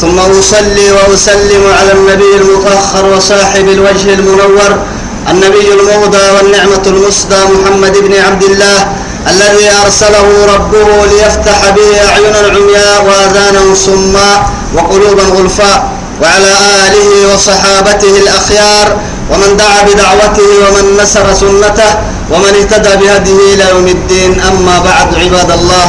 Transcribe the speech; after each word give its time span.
ثم 0.00 0.18
أصلي 0.18 0.90
وأسلم 0.92 1.62
على 1.78 1.92
النبي 1.92 2.34
المطهر 2.40 3.04
وصاحب 3.16 3.68
الوجه 3.68 4.14
المنور 4.14 4.72
النبي 5.30 5.68
المهدى 5.72 6.24
والنعمة 6.36 6.82
المسدى 6.86 7.36
محمد 7.54 7.98
بن 7.98 8.14
عبد 8.26 8.42
الله 8.42 8.78
الذي 9.30 9.70
أرسله 9.84 10.26
ربه 10.54 11.06
ليفتح 11.06 11.70
به 11.76 11.90
أعينا 12.08 12.38
عمياء 12.56 13.04
وآذانا 13.06 13.74
صماء 13.74 14.50
وقلوبا 14.74 15.22
غلفاء 15.22 15.88
وعلى 16.22 16.52
آله 16.86 17.34
وصحابته 17.34 18.12
الأخيار 18.22 18.96
ومن 19.30 19.56
دعا 19.56 19.82
بدعوته 19.82 20.48
ومن 20.64 20.84
نسر 21.02 21.34
سنته 21.34 21.90
ومن 22.30 22.52
اهتدى 22.60 22.92
بهديه 23.06 23.54
إلى 23.54 23.64
يوم 23.70 23.86
الدين. 23.88 24.40
أما 24.40 24.78
بعد 24.78 25.08
عباد 25.14 25.50
الله 25.50 25.86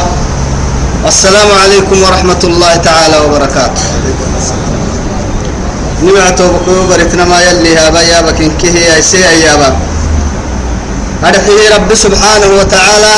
السلام 1.05 1.50
عليكم 1.64 1.98
ورحمة 2.04 2.41
الله 2.44 2.73
تعالى 2.76 3.18
وبركاته. 3.26 3.86
نمعتو 6.04 6.46
بقو 6.54 6.90
برتنا 6.90 7.26
ما 7.26 7.38
يلي 7.41 7.77
هابا 7.77 8.02
يابا 8.02 8.32
كنكيه 8.32 8.73
يا 8.90 9.02
سي 9.02 9.22
يابا 9.22 9.70
أدحيه 11.24 11.76
رب 11.76 11.90
سبحانه 11.94 12.49
وتعالى 12.60 13.16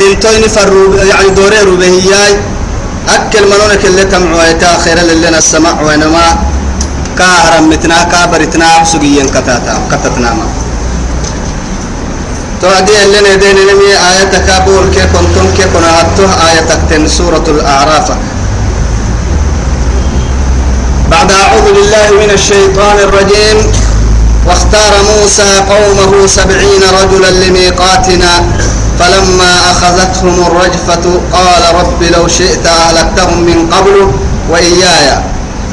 بنتين 0.00 0.42
فرو 0.48 0.94
يعني 0.94 1.28
دوري 1.36 1.60
ربهياي 1.68 2.32
أكل 3.08 3.44
منونك 3.50 3.82
اللي 3.84 4.04
تمعوا 4.04 4.78
خير 4.84 4.98
لنا 5.00 5.38
السماء 5.38 5.76
وينما. 5.84 6.26
كاهرم 7.18 7.68
متنا 7.70 8.02
كابرتنا 8.12 8.84
سقيا 8.84 9.24
كتاتا 9.34 9.74
كتتنا 9.90 10.30
ما. 10.38 10.46
توعدي 12.62 13.04
اللي 13.04 13.36
ندين 13.36 13.56
نمي 13.56 13.92
آية 14.12 14.38
كابول 14.46 14.84
كي 14.94 15.00
كنتم 15.00 15.46
كي 15.56 15.62
كنا 15.62 16.00
هاتوه 16.00 16.30
آية 16.50 16.60
تكتن 16.60 17.08
سورة 17.08 17.44
الأعراف. 17.48 18.10
بعد 21.10 21.30
أعوذ 21.32 21.72
بالله 21.74 22.26
من 22.26 22.30
الشيطان 22.30 22.98
الرجيم. 22.98 23.72
واختار 24.46 24.92
موسى 25.10 25.62
قومه 25.70 26.26
سبعين 26.26 26.82
رجلا 27.02 27.30
لميقاتنا 27.30 28.32
فلما 28.98 29.70
أخذتهم 29.70 30.46
الرجفة 30.46 31.20
قال 31.32 31.74
رب 31.74 32.02
لو 32.02 32.28
شئت 32.28 32.66
أهلكتهم 32.66 33.40
من 33.40 33.70
قبل 33.72 34.10
وإياي. 34.50 35.22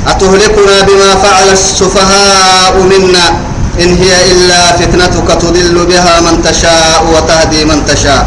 أتهلكنا 0.08 0.82
بما 0.88 1.16
فعل 1.24 1.50
السفهاء 1.52 2.74
منا؟ 2.78 3.55
إن 3.84 3.92
هي 4.02 4.14
إلا 4.32 4.62
فتنتك 4.80 5.30
تضل 5.42 5.76
بها 5.86 6.16
من 6.26 6.36
تشاء 6.44 7.04
وتهدي 7.14 7.66
من 7.66 7.86
تشاء. 7.86 8.24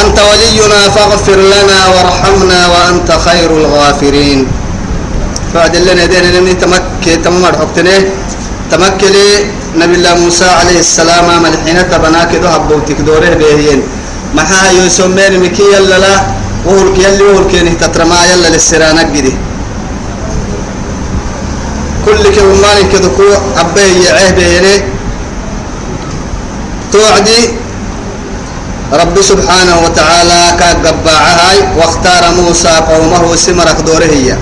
أنت 0.00 0.18
ولينا 0.28 0.80
فاغفر 0.94 1.38
لنا 1.52 1.80
وارحمنا 1.94 2.60
وأنت 2.72 3.08
خير 3.26 3.50
الغافرين. 3.60 4.40
بعد 5.54 5.76
اللي 5.76 5.92
ندين 5.94 6.24
لمن 6.34 6.58
تمكي 6.58 7.16
تمر 7.24 7.52
حكتني 7.60 7.96
تمكلي 8.70 9.28
نبي 9.76 9.94
الله 9.94 10.14
موسى 10.14 10.44
عليه 10.44 10.78
السلام 10.80 11.26
ملحين 11.44 11.78
تبناك 11.90 12.32
دو 12.42 12.48
هبوتك 12.48 12.98
دوره 13.04 13.34
بيهين. 13.40 13.82
محا 14.34 14.70
يسمين 14.70 15.40
مكي 15.44 15.62
يلا 15.76 15.98
لا 16.04 16.14
وهو 16.66 16.96
يلي 16.96 17.22
وهو 17.22 17.44
كينه 17.52 17.76
تترما 17.80 18.16
يلا 18.32 18.48
للسرانك 18.48 19.08
جدي 19.12 19.34
كل 22.06 22.22
كمان 22.36 22.78
كده 22.92 23.08
كو 23.16 23.22
أبي 23.56 24.04
يعيه 24.04 24.30
بيني 24.30 24.74
توعدي 26.92 27.40
رب 28.92 29.16
سبحانه 29.22 29.76
وتعالى 29.84 30.40
كقباعهاي 30.60 31.58
واختار 31.78 32.22
موسى 32.40 32.68
قومه 32.68 33.36
سمرك 33.36 33.80
دوره 33.86 34.04
هي. 34.04 34.36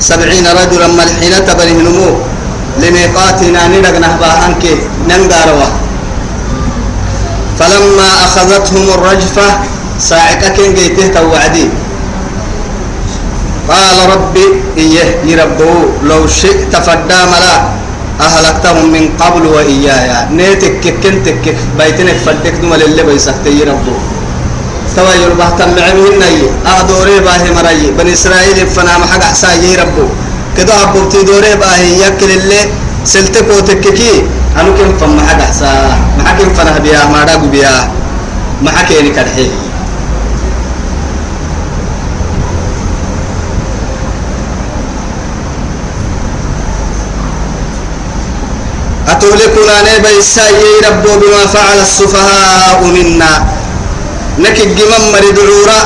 سبعين 0.00 0.46
رجلا 0.46 0.86
ملحنة 0.86 1.46
بني 1.58 1.72
نمو. 1.86 2.10
لميقاتنا 2.82 3.60
ندقنا 3.68 4.08
باهنك 4.20 4.64
ننقاروا. 5.08 5.70
فلما 7.58 8.08
أخذتهم 8.24 8.84
الرجفة 8.94 9.48
ساعقة 9.98 10.48
كن 10.48 10.74
جيته 10.74 11.06
توعدي. 11.06 11.68
قال 13.70 13.98
ربي 14.12 14.46
إيه 14.76 15.08
يربو 15.24 15.72
لو 16.04 16.26
شئت 16.26 16.76
فدا 16.76 17.20
ملا 17.32 17.56
أهلكتهم 18.20 18.92
من 18.92 19.04
قبل 19.20 19.46
وإياي. 19.46 20.08
نيتك 20.32 20.84
كنتك 21.02 21.44
بيتنك 21.78 22.16
فدك 22.26 22.54
دم 22.62 22.72
اللي 22.72 23.02
بيسكت 23.02 23.46
يربو 23.46 23.94
توا 24.96 25.12
يربح 25.22 25.48
تمعمهن 25.58 26.22
أهدوري 26.66 27.20
باهي 27.20 27.50
مرأي 27.52 27.90
بني 27.98 28.12
إسرائيل 28.12 28.66
فنا 28.66 28.98
محق 28.98 29.22
أحسا 29.22 29.54
يربو 29.54 30.06
كده 30.56 30.72
أبوبتي 30.82 31.22
دوري 31.22 31.54
باهي. 31.60 32.00
يكل 32.02 32.30
اللي 32.30 32.60
سلتك 33.04 33.48
وتككي 33.56 34.22
أنو 34.60 34.74
كم 34.74 34.96
فم 35.00 35.16
محق 35.16 35.40
أحسا. 35.40 35.98
محق 36.18 36.38
فنا 36.56 36.78
بيها 36.78 37.04
ما 37.12 37.24
داقو 37.24 37.46
بيها 37.52 37.90
محق 38.62 38.90
أتهلكنا 49.26 49.76
نبي 49.98 50.18
الساي 50.18 50.62
ربو 50.86 51.12
بما 51.20 51.42
فعل 51.54 51.78
السفهاء 51.82 52.78
منا. 52.94 53.32
نكي 54.38 54.64
جمم 54.78 55.02
مريد 55.12 55.38
عورا 55.38 55.80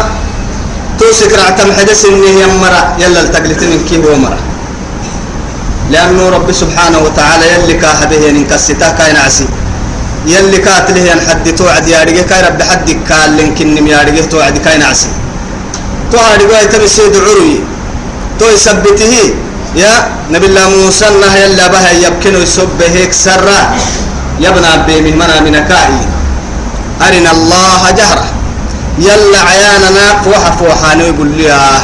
توسك 0.99 1.33
رعتم 1.33 1.73
حدث 1.73 2.05
إني 2.05 2.31
يمرا 2.43 2.83
يلا 3.01 3.21
التقلت 3.21 3.63
من 3.65 3.81
كيف 3.89 4.05
ومرا 4.05 4.39
لأنه 5.91 6.29
رب 6.37 6.53
سبحانه 6.53 6.99
وتعالى 6.99 7.45
يلي 7.55 7.75
كاهبه 7.83 8.21
ينكستا 8.29 8.89
كاين 8.99 9.17
عسي. 9.17 9.47
يلي 10.27 10.59
كاتله 10.59 11.01
ينحد 11.11 11.55
توعد 11.57 11.89
يا 11.89 12.05
رجال 12.05 12.27
كاي 12.31 12.41
رب 12.47 12.61
حدك 12.63 12.99
قال 13.09 13.37
لكن 13.37 13.87
يا 13.87 14.03
رجال 14.09 14.29
توعد 14.29 14.59
كاين 14.59 14.83
عسي. 14.83 15.09
تو 16.13 16.19
هارجوا 16.19 16.61
يتمسيد 16.65 17.17
عروي 17.17 17.55
تو 18.39 18.47
يثبته. 18.55 19.15
يا 19.77 19.93
نبي 20.31 20.47
الله 20.47 20.69
موسى 20.69 21.09
الله 21.09 21.33
يلا 21.37 21.67
بها 21.71 21.91
يبكن 22.05 22.35
ويسب 22.37 22.79
هيك 22.83 23.13
سرا. 23.13 23.61
يبنى 24.41 24.73
من 24.89 25.15
منا 25.21 25.41
من 25.47 25.55
كائي 25.71 26.01
أرنا 27.07 27.31
الله 27.31 27.83
جهرة 27.91 28.27
يلا 28.99 29.41
عياننا 29.49 30.05
فوحة 30.25 30.51
فوحة 30.59 30.93
يقول 30.95 31.31
لي 31.39 31.53
آه 31.53 31.83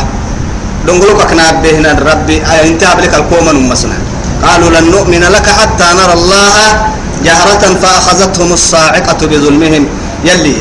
دنقلوك 0.87 1.21
كنا 1.31 1.63
بهنا 1.63 1.93
ربي. 2.11 2.37
انت 2.43 2.85
قبلك 2.85 3.15
القوم 3.15 3.69
مسنا. 3.71 3.99
قالوا 4.43 4.71
لن 4.71 4.91
نؤمن 4.91 5.25
لك 5.35 5.47
حتى 5.59 5.87
نرى 5.99 6.13
الله 6.13 6.55
جهرة 7.25 7.65
فأخذتهم 7.83 8.51
الصاعقة 8.53 9.21
بظلمهم. 9.31 9.85
يلي 10.25 10.57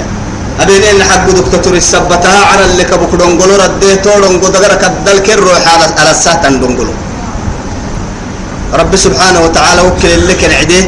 أبين 0.62 1.04
حق 1.04 1.28
دكتور 1.30 1.74
السبتها 1.74 2.40
على 2.52 2.64
اللي 2.66 2.84
كبك 2.84 3.12
دنقلو 3.22 3.56
رديه 3.56 3.96
تو 4.04 4.20
دنقلو 4.24 4.48
دقرك 4.56 4.84
الدلك 4.84 5.28
الروح 5.30 5.64
على 6.00 6.12
الساتن 6.12 6.60
دنقلو. 6.62 6.94
رب 8.76 8.96
سبحانه 8.96 9.40
وتعالى 9.46 9.82
وكل 9.82 10.12
اللي 10.20 10.34
كان 10.34 10.52
عديه. 10.52 10.86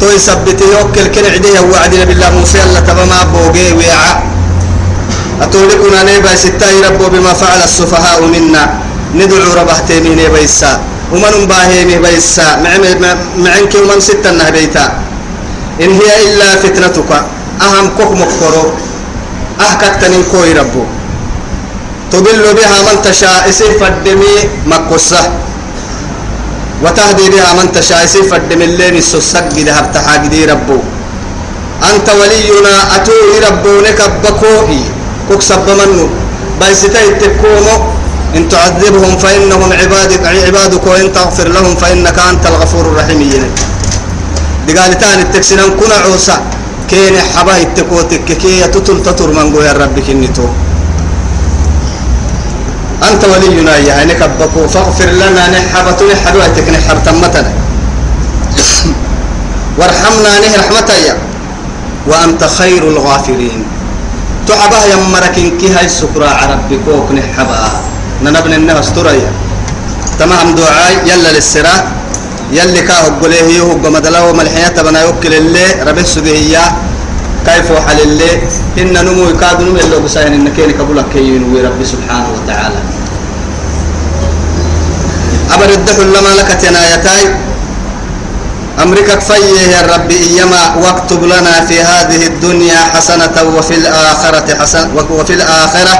تو 0.00 0.06
يثبت 0.10 0.60
يوكل 0.60 1.06
كان 1.14 1.26
عديه. 1.34 1.60
وعدنا 1.60 2.04
بالله 2.04 2.30
موسى. 2.30 2.62
الله 2.62 2.80
تبما 2.80 3.18
بوغي 3.32 3.72
ويعا. 3.72 4.14
أتولكنا 5.42 6.02
نيبا 6.02 6.32
ستاي 6.36 6.80
ربو 6.86 7.08
بما 7.08 7.32
فعل 7.32 7.60
السفهاء 7.62 8.20
منا. 8.22 8.64
ندعو 9.14 9.52
ربحتي 9.60 10.00
من 10.04 10.16
نيبا 10.16 10.38
يسا 10.38 10.80
ومن 11.12 11.48
باهي 11.48 11.84
نيبا 11.84 12.08
يسا 12.08 12.60
معنك 13.36 13.72
ومن 13.74 14.00
ستا 14.00 14.30
نهبيتا 14.30 14.84
إن 15.80 15.90
هي 16.00 16.10
إلا 16.26 16.48
فتنتك. 16.62 17.10
أهم 17.62 17.86
كوك 17.96 18.12
مكترو 18.12 18.64
أحككتني 19.60 20.22
كوي 20.32 20.52
ربو. 20.52 20.84
تضل 22.12 22.44
بها 22.58 22.78
من 22.86 22.96
تشاء. 23.02 23.48
اسف 23.48 23.82
الدمي 23.82 24.36
مكسه 24.66 25.22
وتهدي 26.84 27.26
بها 27.30 27.50
من 27.58 27.72
تشاء. 27.72 28.06
سيف 28.06 28.34
الدم 28.34 28.62
اللين 28.62 28.96
السسق 28.96 29.52
ذهب 29.66 29.86
تحاقدي 29.94 30.44
ربو. 30.44 30.78
أنت 31.90 32.08
ولينا 32.20 32.74
أتوه 32.96 33.30
ربونك 33.48 34.00
بكوئي 34.24 34.82
كوك 35.28 35.42
سب 35.42 35.66
منه 35.80 36.08
بيستي 36.60 37.08
تكومو 37.22 37.76
إن 38.36 38.48
تعذبهم 38.48 39.12
فإنهم 39.18 39.72
عبادك 39.72 40.22
عبادك 40.26 40.84
وإن 40.86 41.12
تغفر 41.12 41.48
لهم 41.48 41.74
فإنك 41.76 42.18
أنت 42.18 42.44
الغفور 42.46 42.84
الرحيم. 42.90 43.20
دقال 44.66 44.98
تاني 44.98 45.22
التكسنان 45.22 45.70
كنا 45.78 45.94
عوسى. 46.04 46.38
كين 46.88 47.20
حبا 47.36 47.56
التكوتك 47.56 48.24
كي 48.24 48.64
تتل 48.72 49.02
تطر 49.04 49.28
من 49.36 49.52
يا 49.60 49.72
ربك 49.72 50.08
النتو 50.08 50.48
أنت 53.02 53.22
ولينا 53.24 53.76
يا 53.76 53.86
يعني 53.88 54.14
كبكو. 54.14 54.68
فاغفر 54.68 55.10
لنا 55.10 55.48
نحبتني 55.54 56.14
حدوتك 56.26 56.66
نحر 56.68 56.96
تمتنا 57.06 57.52
وارحمنا 59.78 60.30
نه 60.42 60.50
رحمتك 60.58 61.16
وأنت 62.06 62.44
خير 62.44 62.82
الغافرين 62.88 63.64
تعبه 64.48 64.84
يا 64.84 64.96
مركين. 64.96 65.58
كي 65.58 65.68
هاي 65.74 65.84
السكرة 65.86 66.26
عربي 66.28 66.78
كوك 66.86 67.10
نحبا 67.12 67.58
ننبن 68.22 68.52
النهى 68.52 68.80
استريا 68.80 69.30
تمام 70.18 70.54
دعاء. 70.54 71.06
يلا 71.06 71.30
للسرا 71.32 71.76
يلي 72.52 72.80
كاه 72.82 73.04
قليه 73.22 73.42
يهو 73.58 73.72
قمدلا 73.84 74.20
وملحية 74.20 74.68
تبنا 74.68 75.02
يوكل 75.02 75.34
اللي 75.34 75.66
ربه 75.86 76.02
سبهية 76.02 76.64
كيف 77.46 77.70
وحل 77.70 78.00
اللي 78.00 78.30
إن 78.78 78.92
نمو 79.04 79.30
يكاد 79.30 79.62
نمو 79.62 79.76
اللي 79.76 79.98
بساين 80.00 80.32
إن 80.32 80.48
كيني 80.56 80.72
كبولا 80.72 81.04
كيين 81.12 81.42
ربي 81.64 81.84
سبحانه 81.84 82.28
وتعالى. 82.34 82.80
أبر 85.54 85.70
الدخل 85.74 86.06
لما 86.08 86.32
لك 86.38 86.50
تنايتاي 86.62 87.34
أمريكا 88.82 89.14
كفيه 89.14 89.60
يا 89.74 89.82
ربي 89.94 90.16
إيما 90.38 90.74
واكتب 90.76 91.24
لنا 91.24 91.66
في 91.68 91.82
هذه 91.82 92.26
الدنيا 92.26 92.78
حسنة 92.94 93.36
وفي 93.56 93.74
الآخرة 93.74 94.54
حسنة 94.60 95.06
وفي 95.10 95.34
الآخرة. 95.34 95.94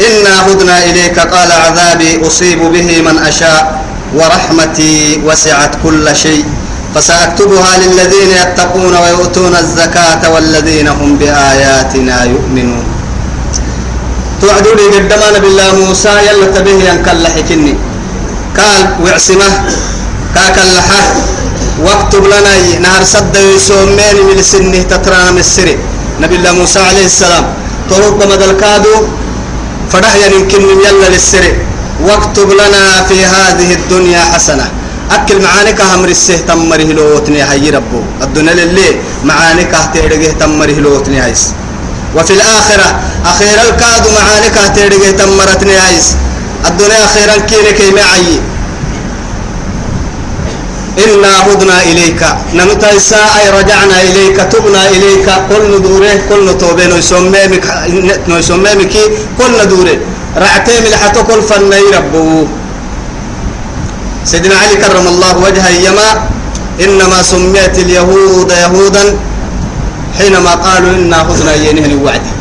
إنا 0.00 0.46
هدنا 0.46 0.84
إليك 0.84 1.18
قال 1.18 1.52
عذابي 1.52 2.26
أصيب 2.26 2.58
به 2.58 3.02
من 3.02 3.18
أشاء 3.18 3.84
ورحمتي 4.14 5.20
وسعت 5.24 5.74
كل 5.82 6.16
شيء. 6.16 6.44
فسأكتبها 6.94 7.78
للذين 7.78 8.30
يتقون 8.42 8.94
ويؤتون 8.96 9.56
الزكاة 9.56 10.22
والذين 10.34 10.88
هم 10.88 11.16
بآياتنا 11.16 12.24
يؤمنون. 12.24 12.84
توعدوني 14.42 14.82
قدمان 14.96 15.34
بالله 15.42 15.74
موسى 15.86 16.08
يلا 16.08 16.46
تبيه 16.54 16.90
ينكل 16.90 17.26
حكني. 17.26 17.74
قال 18.58 18.84
وعسمه 19.04 19.50
كاكلحه 20.34 21.02
واكتب 21.84 22.24
لنا 22.26 22.78
نهر 22.78 23.04
صد 23.04 23.36
يسومين 23.36 24.16
من 24.28 24.42
سنه 24.42 24.82
تترانا 24.82 25.30
من 25.30 25.38
السري. 25.38 25.78
نبي 26.20 26.36
الله 26.36 26.52
موسى 26.52 26.80
عليه 26.80 27.06
السلام. 27.06 27.44
طرق 27.90 28.16
مدل 28.26 28.52
كادو 28.60 28.94
فرح 29.92 30.14
يمكن 30.26 30.62
يلا 30.86 31.08
للسري. 31.14 31.52
واكتب 32.02 32.48
لنا 32.50 32.84
في 33.08 33.24
هذه 33.24 33.74
الدنيا 33.74 34.22
حسنة. 34.34 34.66
أكل 35.10 35.42
معانك 35.42 35.80
همر 35.80 36.08
السه 36.08 36.36
تمره 36.48 36.90
لوتني 36.98 37.42
هاي 37.42 37.70
ربو. 37.70 38.00
الدنيا 38.22 38.54
للي 38.54 38.88
معانك 39.24 39.72
تهرجه 39.94 40.30
تمره 40.40 40.78
لوتني 40.84 41.20
هايس. 41.20 41.42
وفي 42.16 42.32
الآخرة 42.38 42.88
أخيرا 43.26 43.62
الكاد 43.68 44.04
معانك 44.18 44.56
تهرجه 44.76 45.10
تمرتني 45.10 45.74
هايس. 45.76 46.06
الدنيا 46.66 47.04
أخيرا 47.04 47.36
كينك 47.50 47.80
معي. 47.96 48.40
إنا 51.04 51.32
هدنا 51.46 51.82
إليك. 51.82 52.22
نمتا 52.54 52.96
إساء 52.96 53.34
رجعنا 53.58 53.96
إليك 54.02 54.36
تبنا 54.52 54.88
إليك. 54.88 55.26
كل 55.50 55.62
ندوره 55.74 56.14
كل 56.28 56.40
نتوبه. 56.50 56.86
نسميمك 56.86 57.66
نسميمك 58.28 58.94
كل 59.38 59.50
ندوره. 59.62 59.96
رعتي 60.36 60.74
ملحتو 60.84 61.20
كل 61.24 61.42
فني 61.42 61.82
ربو. 61.96 62.46
سيدنا 64.24 64.54
علي 64.54 64.76
كرم 64.76 65.06
الله 65.06 65.32
وجهه 65.38 65.68
يما 65.68 66.10
إنما 66.84 67.22
سميت 67.22 67.78
اليهود 67.78 68.50
يهودا 68.50 69.04
حينما 70.18 70.54
قالوا 70.54 70.90
إنا 70.90 71.18
هدنا 71.28 71.54
ينهن 71.54 72.04
وعدي 72.04 72.32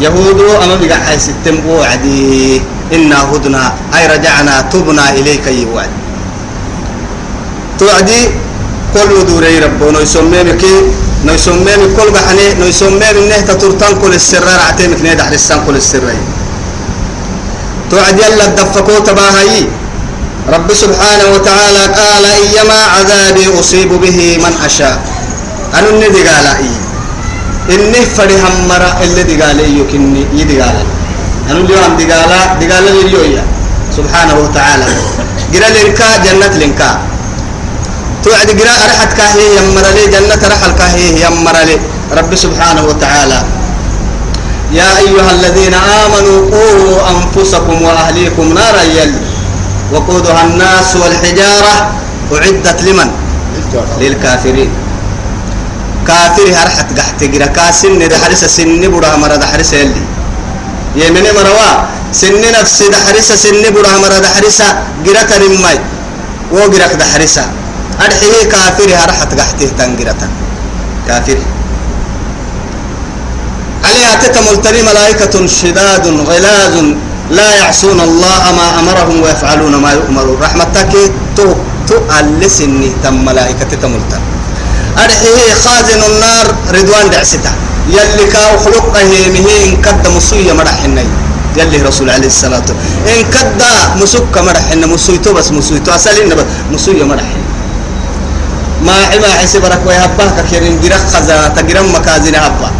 يهود 0.00 0.40
أما 0.62 0.76
بقى 0.76 0.96
حيث 1.06 1.30
وعدي 1.68 2.60
إنا 2.92 3.18
هدنا 3.30 3.72
أي 3.94 4.06
رجعنا 4.06 4.60
تبنا 4.72 5.10
إليك 5.10 5.46
يوعد 5.46 5.90
توعدي 7.78 8.20
كل 8.94 9.26
دوري 9.26 9.58
ربو 9.58 9.90
نو 9.90 10.00
يسميمك 10.00 10.62
نو 11.24 11.32
يسميمك 11.32 11.90
كل 11.96 12.08
بحني 12.14 12.54
نو 12.60 12.66
يسميم 12.66 13.02
إنه 13.02 13.40
تطرطان 13.48 13.92
كل 14.02 14.14
السر 14.14 14.44
رعتيمك 14.44 15.00
نيد 15.02 15.20
حرسان 15.20 15.58
كل 15.66 15.76
السر 15.76 16.04
توعد 17.90 18.16
يلا 18.18 18.44
الدفكو 18.44 18.98
تباهي. 18.98 19.83
رب 20.48 20.68
سبحانه 20.74 21.26
وتعالى 21.34 21.82
قال 22.00 22.24
إيما 22.24 22.78
عذابي 22.94 23.60
أصيب 23.60 23.88
به 23.88 24.38
من 24.44 24.52
أشاء. 24.64 25.00
أنا 25.74 25.88
الندي 25.88 26.20
قال 26.28 26.46
إي. 26.46 26.70
إنه 27.74 28.04
فرهم 28.16 28.68
مرا 28.68 29.00
اللي 29.02 29.22
دي 29.22 29.42
قال 29.42 29.60
إيوك 29.60 29.90
إني 29.94 30.26
يدي 30.36 30.60
قال 30.60 30.76
أنا 31.50 31.58
اليوم 31.64 31.96
دي 31.96 32.12
قال 32.12 32.58
دي 32.60 32.66
قال 32.72 32.84
لي 32.84 33.42
سبحانه 33.96 34.36
وتعالى. 34.38 34.84
قال 35.52 35.64
لنكا 35.74 36.16
جنة 36.24 36.54
لنكا. 36.60 36.90
توعد 38.24 38.50
قراء 38.60 38.80
رحت 38.90 39.12
كاهي 39.16 39.56
يمر 39.56 39.86
لي 39.96 40.04
جنة 40.12 40.42
رحل 40.52 40.72
كاهي 40.78 41.24
يمر 41.24 41.56
لي. 41.68 41.76
رب 42.12 42.34
سبحانه 42.34 42.84
وتعالى. 42.84 43.42
يا 44.72 44.98
أيها 44.98 45.30
الذين 45.30 45.74
آمنوا 45.74 46.38
قوا 46.50 47.00
أنفسكم 47.14 47.82
وأهليكم 47.82 48.54
نارا 48.54 48.82
يل 48.82 49.12
وقودها 49.94 50.42
الناس 50.44 50.96
والحجارة 50.96 51.74
أعدت 52.32 52.82
لمن؟ 52.82 53.08
للكافرين. 54.00 54.70
كافر 56.08 56.48
هرحت 56.58 56.88
قحت 56.98 57.20
قرا 57.32 57.46
كاسن 57.46 57.98
دحرس 58.08 58.44
سن 58.44 58.82
برا 58.92 59.16
مرا 59.16 59.36
دحرس 59.36 59.72
يلي. 59.72 60.02
يمني 60.96 61.30
مروا. 61.36 61.72
سن 62.12 62.42
نفس 62.58 62.78
دحرس 62.94 63.28
سن 63.44 63.64
برا 63.74 63.92
مرا 64.02 64.18
دحرس 64.26 64.60
قرا 65.06 65.22
ترمي 65.30 65.76
وقرا 66.52 66.86
دحرسه 67.02 67.44
أرحيه 68.04 68.42
كافر 68.52 68.90
هرحت 69.00 69.30
قحته 69.40 69.68
تنقرة 69.78 70.22
كافر 71.08 71.38
عليها 73.84 74.14
تتملتني 74.22 74.82
ملائكة 74.82 75.46
شداد 75.46 76.06
غلاظ 76.06 76.74
لا 77.34 77.48
يعصون 77.60 77.98
الله 78.00 78.42
ما 78.58 78.66
أمرهم 78.80 79.16
ويفعلون 79.22 79.74
ما 79.84 79.90
يؤمرون. 79.98 80.36
رحمتك 80.46 80.92
تو 81.36 81.50
تو 81.88 81.96
ألسني 82.18 82.90
تم 83.02 83.24
ملائكة 83.26 83.64
تتملتن 83.70 84.22
أرحيه 85.04 85.48
خازن 85.64 86.02
النار 86.10 86.46
رضوان 86.76 87.06
دعسته 87.10 87.52
يلي 87.90 88.24
كاو 88.32 88.52
خلق 88.64 88.96
هيمه 88.96 89.48
إن 89.66 89.74
قد 89.84 90.04
مصية 90.16 90.52
مرحني 90.52 91.06
يلي 91.58 91.78
رسول 91.82 92.10
عليه 92.10 92.30
الصلاة 92.30 92.68
إن 93.10 93.20
قد 93.34 93.60
مسك 94.00 94.34
مرحن 94.48 94.80
مسويتو 94.88 95.34
بس 95.34 95.50
مسويتو. 95.52 95.90
أسألين 95.94 96.30
بس 96.38 96.46
مسوية 96.72 97.04
مرحن 97.04 97.40
ما 98.86 98.96
حما 99.10 99.30
حسبرك 99.42 99.82
ويهبه 99.86 100.26
كثيرين 100.38 100.80
جرق 100.82 101.02
خزا 101.12 101.48
تجرم 101.56 101.86
مكازين 101.94 102.36
هبا 102.36 102.70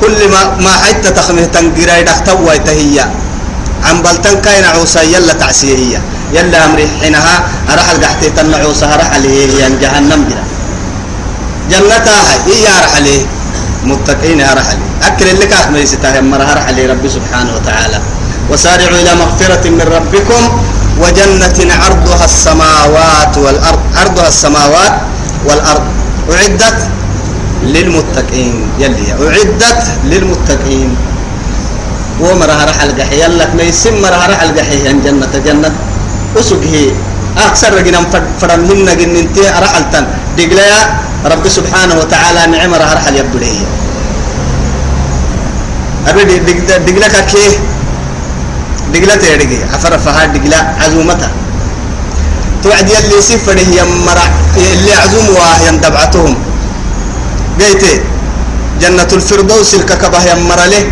كل 0.00 0.18
ما 0.32 0.40
ما 0.64 0.72
حتى 0.84 1.10
تخمه 1.12 1.44
تنجرا 1.54 1.94
يدختوا 2.00 2.56
تهيا 2.66 3.06
عم 3.84 4.02
بلتن 4.02 4.40
كاين 4.40 4.64
عوسى 4.64 5.12
يلا 5.12 5.32
تعسيه 5.32 5.76
هي 5.76 6.00
يلا 6.32 6.64
أمري 6.64 6.88
حينها 7.00 7.34
أروح 7.72 7.90
القحتي 7.90 8.30
تنعوسى 8.30 8.84
أروح 8.84 9.08
عليه 9.14 9.46
هي 9.46 9.70
جهنم 9.80 10.20
جرا 10.30 10.44
جنتها 11.70 12.34
هي 12.46 12.64
أروح 12.78 12.94
عليه 12.96 13.22
متقين 13.84 14.40
أروح 14.40 14.66
عليه 14.66 14.90
أكل 15.02 15.26
اللي 15.28 15.46
كاخ 15.46 15.68
ميستاه 15.68 16.20
مرة 16.20 16.42
أروح 16.42 16.66
عليه 16.66 16.92
ربي 16.92 17.08
سبحانه 17.08 17.54
وتعالى. 17.54 18.00
وسارعوا 18.50 18.98
إلى 19.00 19.14
مغفرة 19.14 19.64
من 19.70 19.80
ربكم 19.96 20.42
وجنة 21.00 21.74
عرضها 21.84 22.24
السماوات 22.24 23.38
والأرض 23.38 23.80
عرضها 23.96 24.28
السماوات 24.28 24.94
والأرض. 25.46 25.82
أعدت 26.32 26.78
للمتقين 27.62 28.68
يلي 28.78 29.12
أعدت 29.12 29.84
للمتقين. 30.04 30.96
ومرها 32.20 32.64
رحل 32.70 32.90
قحي 33.00 33.16
يلك 33.24 33.50
ما 33.56 33.62
يسم 33.62 33.94
مرها 34.02 34.26
رحل 34.32 34.48
قحي 34.58 34.78
جنة 35.04 35.32
جنة 35.46 35.70
أسوق 36.40 36.62
هي 36.72 36.90
أكثر 37.48 37.70
رجنا 37.78 37.98
فرم 38.40 38.60
هنا 38.70 38.94
جن 39.00 39.16
انت 39.16 39.36
رحل 39.38 39.84
تن 39.92 40.04
دقلا 40.38 40.68
رب 41.32 41.44
سبحانه 41.48 41.94
وتعالى 42.00 42.40
نعم 42.52 42.72
رها 42.74 42.94
رحل 42.98 43.14
يبديه 43.16 43.60
أبي 46.08 46.38
دقلا 46.86 47.08
كيه 47.30 47.52
دقلا 48.94 49.14
تيرجي 49.22 49.58
عفر 49.74 49.92
فهاد 49.98 50.32
دقلا 50.36 50.60
عزومتها 50.82 51.30
توعد 52.62 52.88
يلي 52.90 53.18
سفره 53.30 53.60
يمرع 53.78 54.26
اللي 54.56 54.92
عزموا 55.02 55.46
يندبعتهم 55.68 56.34
قيتي 57.60 57.92
جنة 58.80 59.10
الفردوس 59.12 59.74
الككبه 59.74 60.20
يمر 60.30 60.60
له 60.72 60.84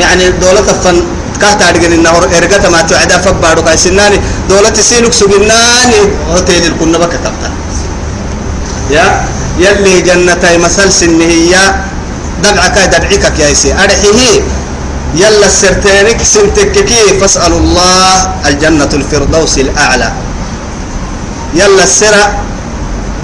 يعني 0.00 0.30
دولة 0.30 0.62
فن 0.84 0.96
كهت 1.40 1.62
أرجع 1.62 1.88
النهر 1.88 2.22
إرجعت 2.36 2.66
ما 2.66 2.82
توعد 2.82 3.12
فبارو 3.24 3.62
كاي 3.62 3.76
سناني 3.76 4.20
دولة 4.50 4.74
سينك 4.74 5.12
سجناني 5.12 6.00
هوتيل 6.30 6.64
الكنا 6.70 6.98
بك 6.98 7.14
كبتا 7.24 7.50
يا؟ 8.90 9.06
يلي 9.58 10.00
جنتي 10.00 10.58
مثل 10.58 10.92
سنهية 10.92 11.64
دبعك 12.42 12.76
دبعك 12.92 13.24
كيسي 13.38 13.72
أرحيه. 13.72 14.42
يلا 15.14 15.46
السرتينك 15.46 16.22
سنتككي 16.22 17.22
فاسألوا 17.22 17.60
الله 17.62 18.32
الجنة 18.50 18.92
الفردوس 18.98 19.54
الأعلى. 19.58 20.12
يلا 21.54 21.84
السرة. 21.86 22.24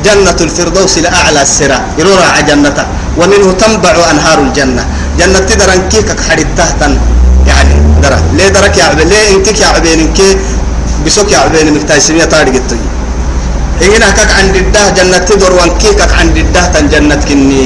جنة 0.07 0.39
الفردوس 0.41 0.99
الأعلى 0.99 1.43
السرة. 1.43 1.79
يرورا 1.99 2.41
جنة 2.49 2.79
ومنه 3.19 3.49
تنبع 3.59 3.95
أنهار 4.11 4.39
الجنة. 4.47 4.85
جنة 5.21 5.39
تدرن 5.49 5.81
كيك 5.93 6.09
حديد 6.29 6.49
تحتا 6.59 6.89
يعني 7.51 7.75
درا. 8.03 8.19
ليه 8.37 8.49
درك 8.57 8.77
يا 8.79 8.85
عبين 8.85 9.09
ليه 9.09 9.37
انتك 9.37 9.61
يا 9.61 9.67
عبين 9.67 10.01
إنك 10.01 10.21
بسوك 11.07 11.33
يا 11.33 11.39
عبين 11.39 11.67
مكتايسين 11.75 12.17
يا 12.17 12.25
طارق 12.25 12.55
الطي 12.63 12.81
هنا 13.83 14.09
كك 14.17 14.31
عند 14.39 14.57
الده 14.57 14.85
جنة 14.99 15.19
تدر 15.29 15.53
وانكيك 15.59 16.01
عند 16.21 16.37
الده 16.37 16.65
تن 16.73 16.89
جنة 16.93 17.21
كني. 17.29 17.65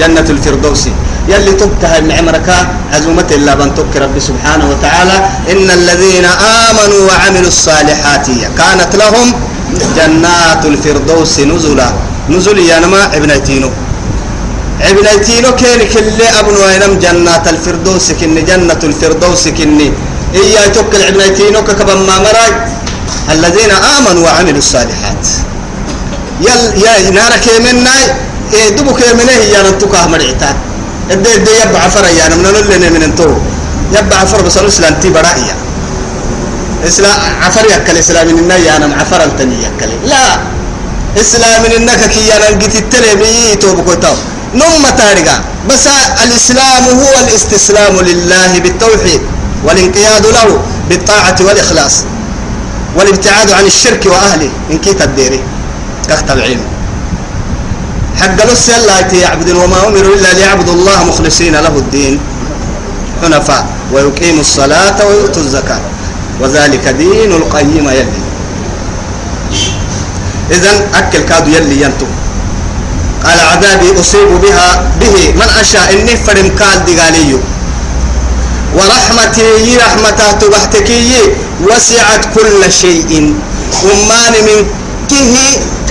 جنة 0.00 0.28
الفردوس. 0.34 0.82
يلي 1.28 1.52
تبتها 1.52 1.98
النعمرك 1.98 2.48
عزومة 2.94 3.28
إلا 3.36 3.52
بن 3.54 3.74
تبك 3.74 3.94
رب 3.96 4.16
سبحانه 4.18 4.66
وتعالى. 4.70 5.16
إن 5.52 5.68
الذين 5.78 6.26
آمنوا 6.66 7.02
وعملوا 7.08 7.52
الصالحات 7.54 8.26
كانت 8.58 8.92
لهم 9.02 9.28
جنات 9.96 10.62
الفردوس 10.72 11.34
نزلا. 11.50 11.88
نزل 12.30 12.58
ينما 12.58 13.00
ابنتينو 13.16 13.70
ابنتينو 14.88 15.50
كين 15.60 15.80
كل 15.92 16.20
أبن 16.40 16.54
وينم 16.62 16.92
جنات 17.04 17.48
الفردوس 17.48 18.06
كن 18.20 18.36
جنة 18.48 18.80
الفردوس 18.88 19.48
كني. 19.58 19.88
إيا 20.34 20.66
توكل 20.74 21.02
ابنتينو 21.10 21.60
ككبا 21.68 21.94
ما 21.94 22.16
مراي. 22.24 22.52
الذين 23.34 23.72
آمنوا 23.96 24.24
وعملوا 24.24 24.62
الصالحات. 24.64 25.24
يل 26.46 26.62
يا 26.84 27.10
نارك 27.10 27.46
منا 27.64 27.94
إيه 28.54 28.68
دبك 28.76 29.00
منه 29.18 29.32
يا 29.54 29.60
نتوكا 29.66 30.06
مرعتا 30.12 30.50
إدي 31.12 31.34
إدي 31.34 31.52
يبع 31.60 31.82
فرا 31.94 32.10
يا 32.18 32.28
نمنا 32.32 32.50
نلنا 32.50 32.88
من 32.94 33.02
انتو. 33.08 33.30
يبع 33.96 34.18
فرا 34.30 34.42
بس 34.42 34.56
الإسلام 34.58 34.94
تي 35.02 35.08
برائيا 35.16 35.54
إسلام 36.88 37.16
عفر 37.42 37.64
يكل 37.74 37.96
إسلام 38.02 38.26
من 38.28 38.38
النا 38.38 38.56
يا 38.56 38.78
نم 38.78 38.92
عفر 39.00 39.20
التني 39.24 39.56
يكل 39.66 39.90
لا. 40.10 40.24
إسلام 41.20 41.62
من 41.64 41.72
النك 41.78 42.02
كي 42.12 42.22
يا 42.30 42.36
نم 42.42 42.58
جت 42.58 42.74
التلمي 42.82 43.56
توبكو 43.62 43.94
تو 44.02 44.14
نم 44.54 44.84
تارجع 44.98 45.38
بس 45.68 45.86
الإسلام 46.24 46.84
هو 46.84 47.14
الاستسلام 47.28 48.00
لله 48.00 48.58
بالتوحيد 48.58 49.20
والانقياد 49.64 50.26
له 50.26 50.62
بالطاعة 50.88 51.36
والإخلاص 51.40 52.04
والابتعاد 52.96 53.50
عن 53.50 53.64
الشرك 53.64 54.06
وأهله. 54.06 54.50
إن 54.70 54.78
كيت 54.78 55.02
الديري. 55.02 55.40
كخت 56.08 56.30
العلم. 56.30 56.60
حق 58.20 58.52
نص 58.52 58.68
الله 58.68 59.18
يعبد 59.22 59.50
وما 59.50 59.88
أمروا 59.88 60.14
إلا 60.14 60.32
ليعبدوا 60.32 60.74
الله 60.74 61.04
مخلصين 61.04 61.52
له 61.52 61.68
الدين. 61.68 62.20
حنفاء. 63.22 63.66
ويقيموا 63.92 64.40
الصلاة 64.40 65.06
ويؤتوا 65.06 65.42
الزكاة. 65.42 65.80
وذلك 66.40 66.88
دين 66.88 67.32
القيم 67.32 67.88
يلي. 67.88 68.20
إذن 70.50 70.76
أكل 70.94 71.18
كادو 71.18 71.50
يلي 71.50 71.82
ينتو. 71.82 72.06
قال 73.24 73.38
عذابي 73.40 74.00
أصيب 74.00 74.30
بها 74.40 74.68
به. 75.00 75.16
من 75.36 75.48
أشاء 75.60 75.92
إني 75.92 76.16
فرم 76.16 76.48
قال 76.60 76.78
دقاليو 76.88 77.38
ورحمتي 78.76 79.76
رحمته 79.76 80.32
تبحتكي 80.40 81.10
وسعت 81.68 82.22
كل 82.34 82.60
شيء. 82.72 83.34
ومان 83.84 84.34
من 84.46 84.58
كه 85.10 85.34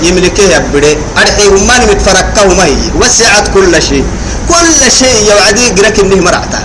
يملكه 0.08 0.44
يبدي 0.56 0.98
أرحي 1.18 1.48
ومان 1.48 1.82
متفرقه 1.90 2.48
ما 2.58 2.66
هي 2.66 2.78
وسعت 3.02 3.48
كل 3.54 3.74
شيء. 3.82 4.06
كل 4.50 4.92
شيء 5.00 5.18
يوعدي 5.30 5.66
قرك 5.78 6.00
إنه 6.00 6.16
مرعته 6.16 6.62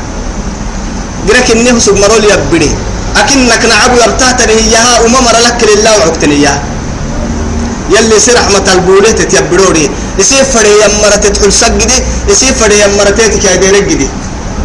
قرك 1.29 1.49
إنه 1.51 1.79
سب 1.79 1.99
مرول 1.99 2.25
يبدي 2.25 2.71
أكنك 3.21 3.63
نعبو 3.71 3.97
يرتهتني 4.03 4.53
إياها. 4.53 4.95
وما 5.05 5.21
مر 5.21 5.37
لك 5.47 5.61
لله 5.69 5.93
وعكتني 5.99 6.35
إياها. 6.35 6.63
يلي 7.91 8.17
سي 8.21 8.33
رحمة 8.33 8.67
البولة 8.73 9.11
تتيبروري 9.11 9.91
يسي 10.19 10.45
فري 10.45 10.73
يمرة 10.85 11.17
تدخل 11.17 11.53
سجدي 11.53 11.99
يسي 12.29 12.55
فري 12.55 12.81
يمرة 12.81 13.11
تتك 13.11 13.45
يدير 13.45 14.09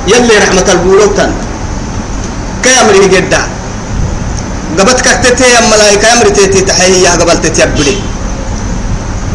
يلي 0.07 0.35
رحمة 0.43 0.67
البولة 0.71 1.07
تن. 1.17 1.31
كي 2.63 2.71
أمري 2.81 3.07
جدا 3.07 3.41
قبت 4.79 4.99
كتتي 5.01 5.43
يا 5.43 5.59
ملايكة 5.71 6.13
أمري 6.13 6.31
تتي 6.31 6.61
تحيي 6.61 7.07
قبل 7.07 7.37
تتيبري. 7.41 7.97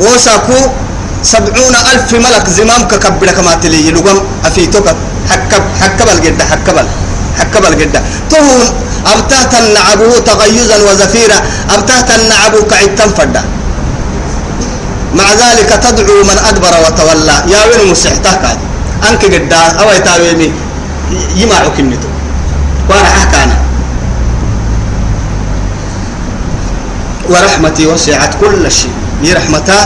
وساكو 0.01 0.59
سبعون 1.23 1.75
ألف 1.93 2.09
ملك 2.25 2.47
زمام 2.49 2.83
ككبر 2.89 3.29
كما 3.37 3.55
تلي 3.63 3.91
لقم 3.91 4.19
أفيتوك 4.45 4.89
حكب 5.31 5.63
حكب 5.81 6.09
الجدة 6.15 6.45
حكب 6.45 6.77
حكب 7.39 7.65
الجدة 7.65 8.01
تهون 8.31 8.61
أبتهت 9.13 9.53
النعبه 9.55 10.19
تغيزا 10.19 10.77
وزفيرا. 10.89 11.39
أبتهت 11.71 12.09
النعبه 12.19 12.61
كعتم 12.71 13.11
فدا. 13.17 13.43
مع 15.15 15.27
ذلك 15.33 15.71
تدعو 15.83 16.23
من 16.27 16.39
أدبر 16.49 16.75
وتولى. 16.85 17.37
يا 17.53 17.61
وين 17.71 17.91
مسحتك 17.91 18.43
أنك 19.09 19.23
قد 19.25 19.53
أو 19.81 19.89
يتاويني 19.97 20.49
يما 21.37 21.59
كنتو 21.77 22.09
وأنا 22.91 23.09
أحكانا 23.09 23.57
ورحمتي 27.31 27.87
وسعت 27.87 28.33
كل 28.41 28.73
شيء. 28.73 28.93
يرحمتا 29.23 29.79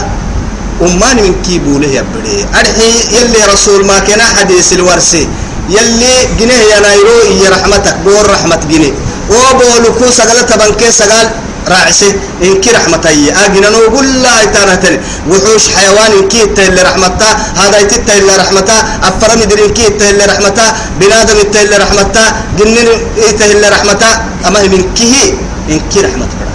أماني 0.82 1.22
من 1.22 1.34
كيبو 1.44 1.78
له 1.78 1.86
يبدي 1.86 2.46
أرحي 2.54 2.90
يلي 3.12 3.40
رسول 3.52 3.86
ما 3.86 3.98
كان 3.98 4.20
حديث 4.20 4.72
الورسي 4.72 5.28
يلي 5.68 6.12
جنيه 6.38 6.62
يا 6.72 6.80
نايرو 6.80 7.16
يا 7.44 7.50
رحمتك. 7.50 7.96
بور 8.04 8.24
رحمة 8.30 8.60
جنيه. 8.70 8.92
وبولكو 9.28 10.10
سجل 10.10 10.46
تبنكي 10.46 10.90
سجل 10.90 11.26
راعسي 11.68 12.08
إن 12.42 12.60
كي 12.60 12.70
رحمتي 12.70 13.32
أجنا 13.44 13.68
نقول 13.70 14.06
لا 14.22 14.42
يتانتني 14.42 14.98
وحوش 15.30 15.64
حيوان 15.76 16.10
إن 16.18 16.28
كي 16.28 16.46
تهل 16.56 16.76
رحمتها 16.88 17.32
هذا 17.60 17.78
يتتهل 17.78 18.28
رحمتها 18.42 18.80
أفرم 19.08 19.38
يدري 19.42 19.64
إن 19.64 19.72
كي 19.78 19.90
تهل 20.00 20.20
رحمتها 20.30 20.68
بنادم 21.00 21.36
يتهل 21.42 21.72
رحمتها 21.80 22.26
جنين 22.58 22.88
يتهل 23.28 23.72
رحمتها 23.72 24.12
أما 24.46 24.62
من 24.62 24.82
كي 24.96 25.34
إن 25.72 25.80
كي 25.90 26.00
رحمتها 26.06 26.48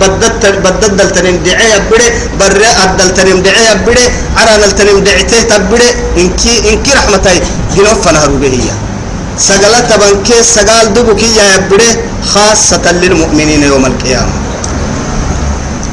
بددت 0.00 0.44
بددل 0.64 1.10
تنم 1.10 1.36
دعية 1.46 1.78
بره 1.90 2.08
برا 2.40 2.70
أدل 2.84 3.14
تنم 3.14 3.38
دعية 3.42 3.72
بره 3.86 4.06
عران 4.36 4.62
التنم 4.68 4.98
دعيته 4.98 5.42
تبره 5.42 5.90
إنكي 6.16 6.54
إنكي 6.72 6.92
رحمتي 6.98 7.40
جنوف 7.76 7.98
فنهرو 8.08 8.38
بهية 9.38 9.46
سجلت 9.46 9.92
تبنكي 9.92 10.42
سجال 10.42 10.94
دبكي 10.94 11.36
يا 11.36 11.68
بره 11.70 11.96
خاصة 12.34 12.92
للمؤمنين 12.92 13.62
يوم 13.62 13.86
القيامة. 13.86 14.32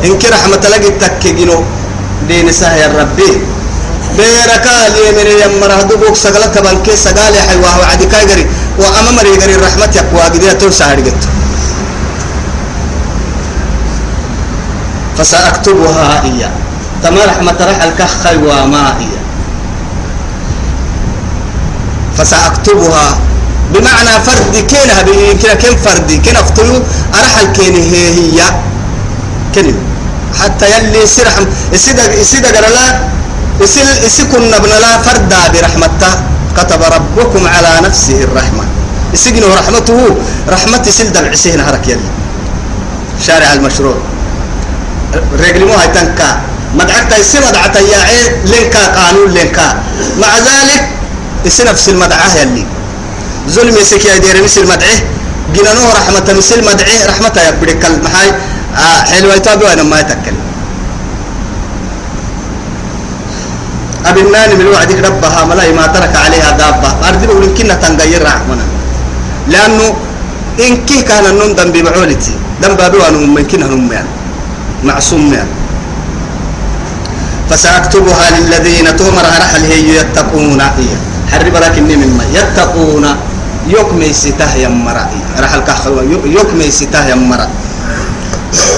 إنكي 0.04 0.28
رحمة 0.30 0.64
لك 0.70 0.86
تكجنو 1.02 1.64
دين 2.28 2.52
سهي 2.52 2.88
ربي 2.88 3.42
بيركا 4.18 4.88
اليمين 4.88 5.30
يمره 5.42 5.82
دبوك 5.82 6.16
سجلت 6.16 6.58
تبنكي 6.58 6.96
سجال 6.96 7.36
حيواه 7.50 7.80
وعدي 7.80 8.06
كايجري 8.06 8.46
وأمام 8.80 9.20
ريجري 9.20 9.56
الرحمة 9.56 9.90
يقوى 9.96 10.22
قدية 10.22 10.52
ترسى 10.52 10.84
هرجت 10.84 11.22
فسأكتبها 15.18 16.24
هي 16.24 16.50
تما 17.04 17.26
رحمة 17.26 17.56
رح 17.62 17.84
الكخي 17.84 18.36
وما 18.38 18.98
هي 19.00 19.08
فسأكتبها 22.18 23.18
بمعنى 23.74 24.14
فرد 24.26 24.56
كينها 24.72 25.02
كنا 25.42 25.54
كم 25.54 25.76
فرد؟ 25.78 26.10
كنا 26.26 26.40
افتلو 26.40 26.76
أرح 27.14 27.34
الكين 27.42 27.76
هي 27.76 28.08
هي. 28.18 28.40
كلمة 29.56 29.82
حتى 30.40 30.66
يلي 30.74 31.08
سرحم 31.08 31.46
يسيد 31.74 32.00
يسيد 32.22 32.46
قرلا 32.46 32.86
يسيل 33.62 33.88
يسكن 34.06 34.54
ابن 34.54 34.70
لا 34.70 34.92
فردا 35.06 35.40
برحمته. 35.54 36.14
كتب 36.58 36.82
ربكم 36.96 37.48
على 37.48 37.72
نفسه 37.84 38.24
الرحمة. 38.24 38.64
يسجنه 39.14 39.56
رحمته 39.60 40.00
رحمة 40.50 40.84
يسيل 40.88 41.12
دمع 41.12 41.34
سهن 41.34 41.60
هرك 41.60 41.88
يلي. 41.88 42.10
شارع 43.28 43.54
المشروع. 43.54 43.96
رجل 45.40 45.66
مو 45.66 45.74
هاي 45.74 45.88
تنكا. 45.88 46.40
مدعك 46.76 47.14
تيسي 47.14 47.40
مدعك 47.40 47.76
يا 47.76 47.98
عين 47.98 48.32
لينكا 48.46 48.84
قانون 48.96 49.32
لينكا. 49.32 49.68
مع 50.20 50.32
ذلك 50.38 50.90
يسي 51.46 51.64
نفس 51.64 51.90
المدعاة 51.90 52.36
يلي. 52.42 52.66
ظلم 53.50 53.76
يسك 53.78 54.06
يا 54.06 54.18
دير 54.18 54.44
مثل 54.44 54.64
مدعه 54.64 55.00
جنانو 55.56 55.92
رحمة 56.00 56.34
مثل 56.38 56.60
مدعه 56.66 57.06
رحمة 57.10 57.36
يا 57.46 57.52
بدك 57.52 57.86
المحاي 57.86 58.30
آه 58.78 59.02
حلوة 59.12 59.34
يتابعوا 59.34 59.74
أنا 59.74 59.84
ما 59.84 60.00
يتكلم. 60.00 60.46
النان 64.18 64.58
من 64.60 64.68
وعدك 64.68 65.00
ربها 65.06 65.46
ملاي 65.46 65.72
ما 65.74 65.88
ترك 65.88 66.16
عليها 66.16 66.52
دابة. 66.52 66.90
أرضي 67.10 67.28
بقول 67.28 67.46
كنا 67.58 67.74
تنغير 67.74 68.24
رحمنا. 68.24 68.66
لأنه 69.48 69.94
إن 70.60 70.86
كي 70.86 71.02
كان 71.02 71.26
النوم 71.26 71.52
دم 71.54 71.72
بمعولتي. 71.72 72.34
دم 72.62 72.74
بابي 72.76 72.98
وأنا 72.98 73.18
ممكن 73.18 73.64
هم 73.64 73.92
يعني. 73.92 74.08
معصوم 74.84 75.34
يعني. 75.34 75.50
فسأكتبها 77.50 78.40
للذين 78.40 78.96
تؤمر 78.96 79.26
رحل 79.42 79.64
هي 79.72 80.00
يتقون. 80.00 80.62
هي 80.62 80.90
حرب 81.32 81.56
لكن 81.56 81.84
مما 81.84 82.24
يتقون. 82.34 83.06
يكمي 83.68 84.14
سته 84.14 84.54
يمرا 84.56 85.06
رحل 85.40 85.60
كحلوة 85.68 86.04
يكمي 86.26 86.72
سته 86.72 87.08
يمرا 87.10 87.48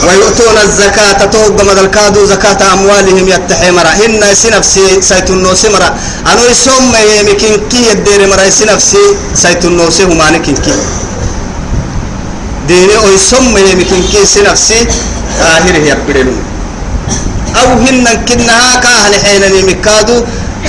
ويؤتون 0.07 0.57
الزكاة 0.63 1.25
توقع 1.25 1.63
مدلكادو 1.63 2.25
زكاة 2.25 2.61
أموالهم 2.73 3.27
يتحمرا 3.27 3.91
إن 4.05 4.21
سنفسي 4.33 5.01
سيتنو 5.01 5.53
سمرا 5.53 5.89
أنو 6.31 6.43
يسوم 6.51 6.93
يمكن 7.19 7.53
كي 7.69 7.79
يدير 7.91 8.21
مرا 8.31 8.49
سنفسي 8.49 9.03
سيتنو 9.35 9.89
سهما 9.89 10.31
نكين 10.31 10.55
كي 10.65 10.73
ديني 12.67 12.95
أو 12.97 13.07
يسوم 13.15 13.57
يمكن 13.57 14.01
كي 14.11 14.25
سنفسي 14.25 14.79
آخر 15.41 15.75
هي 15.83 15.91
بدلون 16.07 16.39
أو 17.59 17.67
هن 17.83 18.05
كنها 18.27 18.75
كاهل 18.83 19.13
حين 19.25 19.43
يمكادو 19.59 20.17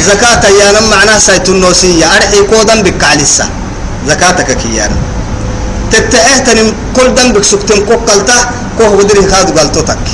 زكاة 0.09 0.43
يانا 0.61 0.81
معناها 0.91 1.19
سيتنو 1.19 1.73
سيا. 1.73 2.07
أرحي 2.17 2.41
كودا 2.51 2.83
بكالسة 2.83 3.47
زكاتك 4.09 4.51
كيانا 4.61 4.97
تتعه 5.93 6.39
تنم 6.47 6.69
كل 6.97 7.09
دم 7.15 7.43
سكتن 7.43 7.81
كوكلتا 7.89 8.39
كوه 8.79 8.93
ودري 8.99 9.23
كادو 9.31 9.53
قالتو 9.59 9.81
تك 9.89 10.07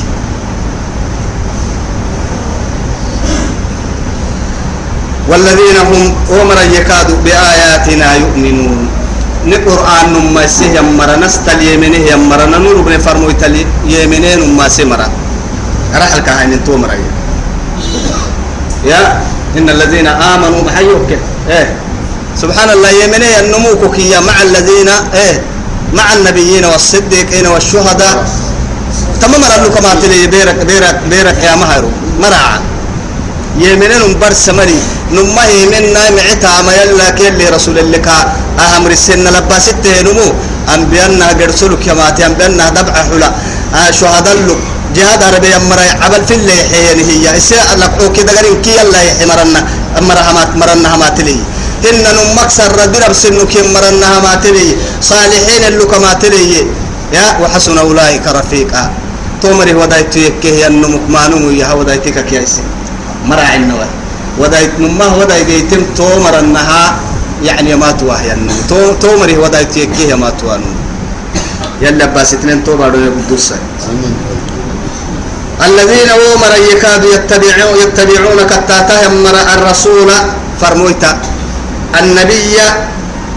والذين 5.28 5.78
هم 5.90 6.14
عمر 6.30 6.58
يكادوا 6.76 7.18
بآياتنا 7.24 8.08
يؤمنون. 8.14 8.88
نقرآن 9.46 10.06
نما 10.12 10.46
سيه 10.46 10.80
نستل 11.24 11.62
يمنه 11.62 11.96
يمرا 12.12 12.46
نور 12.46 12.80
بن 12.80 12.98
فرمو 12.98 13.28
يتل 13.28 13.56
يمنين 13.84 14.40
نما 14.40 14.68
سمرا 14.68 15.08
رحل 15.94 16.18
كهين 16.26 16.52
انتو 16.52 16.76
مرا 16.76 16.96
يا 18.84 19.20
إن 19.58 19.68
الذين 19.70 20.06
آمنوا 20.06 20.62
بحيوك. 20.66 21.10
إيه. 21.48 21.68
سبحان 22.42 22.70
الله 22.70 22.90
يمنه 23.02 23.32
النموك 23.40 23.96
كيا 23.96 24.20
مع 24.20 24.36
الذين 24.42 24.88
إيه 25.14 25.36
مع 25.94 26.06
النبيين 26.12 26.64
والصديقين 26.64 27.46
والشهداء. 27.46 28.16
تمام 29.20 29.40
مرة 29.40 29.68
كما 29.74 29.94
تلي 30.02 30.26
بيرك 30.26 30.58
بيرك 30.66 31.00
بيرك 31.10 31.38
يا 31.46 31.54
مهرو. 31.56 31.90
مرعى 32.22 32.58
يمنن 33.58 34.18
برس 34.20 34.48
مري. 34.58 34.80
نما 35.14 35.44
يمننا 35.46 36.02
معتا 36.10 36.62
ما 36.66 36.72
يلا 36.78 37.10
كل 37.18 37.40
رسول 37.54 37.78
الله 37.78 37.98
كا. 37.98 38.16
أمر 38.76 38.90
السنة 38.90 39.30
لباسته 39.30 40.02
نمو. 40.06 40.28
أنبيانا 40.74 41.26
قرسلك 41.38 41.78
كما 41.86 42.10
تنبيانا 42.18 42.70
دبع 42.76 42.94
حلا. 43.08 43.30
شهداء 43.98 44.36
لك 44.48 44.60
جهاد 44.96 45.22
عربي 45.22 45.56
أمرا 45.56 45.86
عبل 46.02 46.22
في 46.26 46.34
اللي 46.34 46.56
حيان 46.70 46.98
هي. 47.08 47.24
إساء 47.38 47.68
لقو 47.78 48.12
كده 48.12 48.32
قرين 48.36 48.62
كي 48.62 48.82
الله 48.82 49.00
يحمرنا 49.08 49.60
أمرا 49.98 50.22
همات 50.30 50.50
مرنا 50.60 50.88
همات 50.94 51.20
لي 51.26 51.38
إن 51.90 52.06
نمك 52.16 52.50
سر 52.58 52.78
درب 52.94 53.12
سنك 53.12 53.54
مرنا 53.74 54.06
همات 54.18 54.44
لي 54.56 54.66
صالحين 55.10 55.62
اللي 55.68 55.84
كما 55.84 56.12
تلي 56.22 56.66
يا 57.12 57.26
وحسن 57.42 57.78
أولئك 57.78 58.26
رفيقا. 58.26 58.84
تومري 59.42 59.74
ودايتو 59.74 60.18
يكيه 60.20 60.64
ينمك 60.64 61.04
ما 61.14 61.28
نمو 61.28 61.50
يها 61.52 61.72
ودايتك 61.76 62.24
كيسي 62.24 62.64
مرع 63.28 63.54
النوى. 63.60 63.88
ودايت 64.40 64.80
نما 64.80 65.06
ودايت 65.20 65.48
يتم 65.48 65.82
تومر 65.96 66.34
النها 66.38 66.96
يعني 67.44 67.76
ما 67.76 67.90
تواه 67.92 68.22
ينمو 68.24 68.54
تو 68.68 68.96
تومري 69.02 69.36
ودايتو 69.36 69.80
يكيه 69.84 70.14
ما 70.16 70.30
توانو 70.40 70.70
يلا 71.84 72.06
باس 72.14 72.34
اثنين 72.34 72.64
توبا 72.64 72.88
دو 72.88 72.98
يقدوس 72.98 73.52
الذين 75.68 76.10
ومر 76.22 76.52
يكادوا 76.72 77.14
يتبعون 77.14 77.76
يتبعون 77.82 78.40
كتاته 78.50 79.00
مر 79.24 79.36
الرسول 79.54 80.10
فرمويتا. 80.60 81.12
النبي 82.00 82.56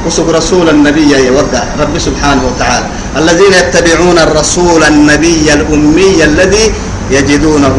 وسب 0.05 0.29
رسول 0.29 0.69
النبي 0.69 1.11
يودع 1.27 1.63
رب 1.79 1.95
سبحانه 1.97 2.41
وتعالى. 2.47 2.85
الذين 3.17 3.53
يتبعون 3.53 4.17
الرسول 4.19 4.83
النبي 4.83 5.53
الأمي 5.53 6.23
الذي 6.23 6.73
يجدونه 7.11 7.77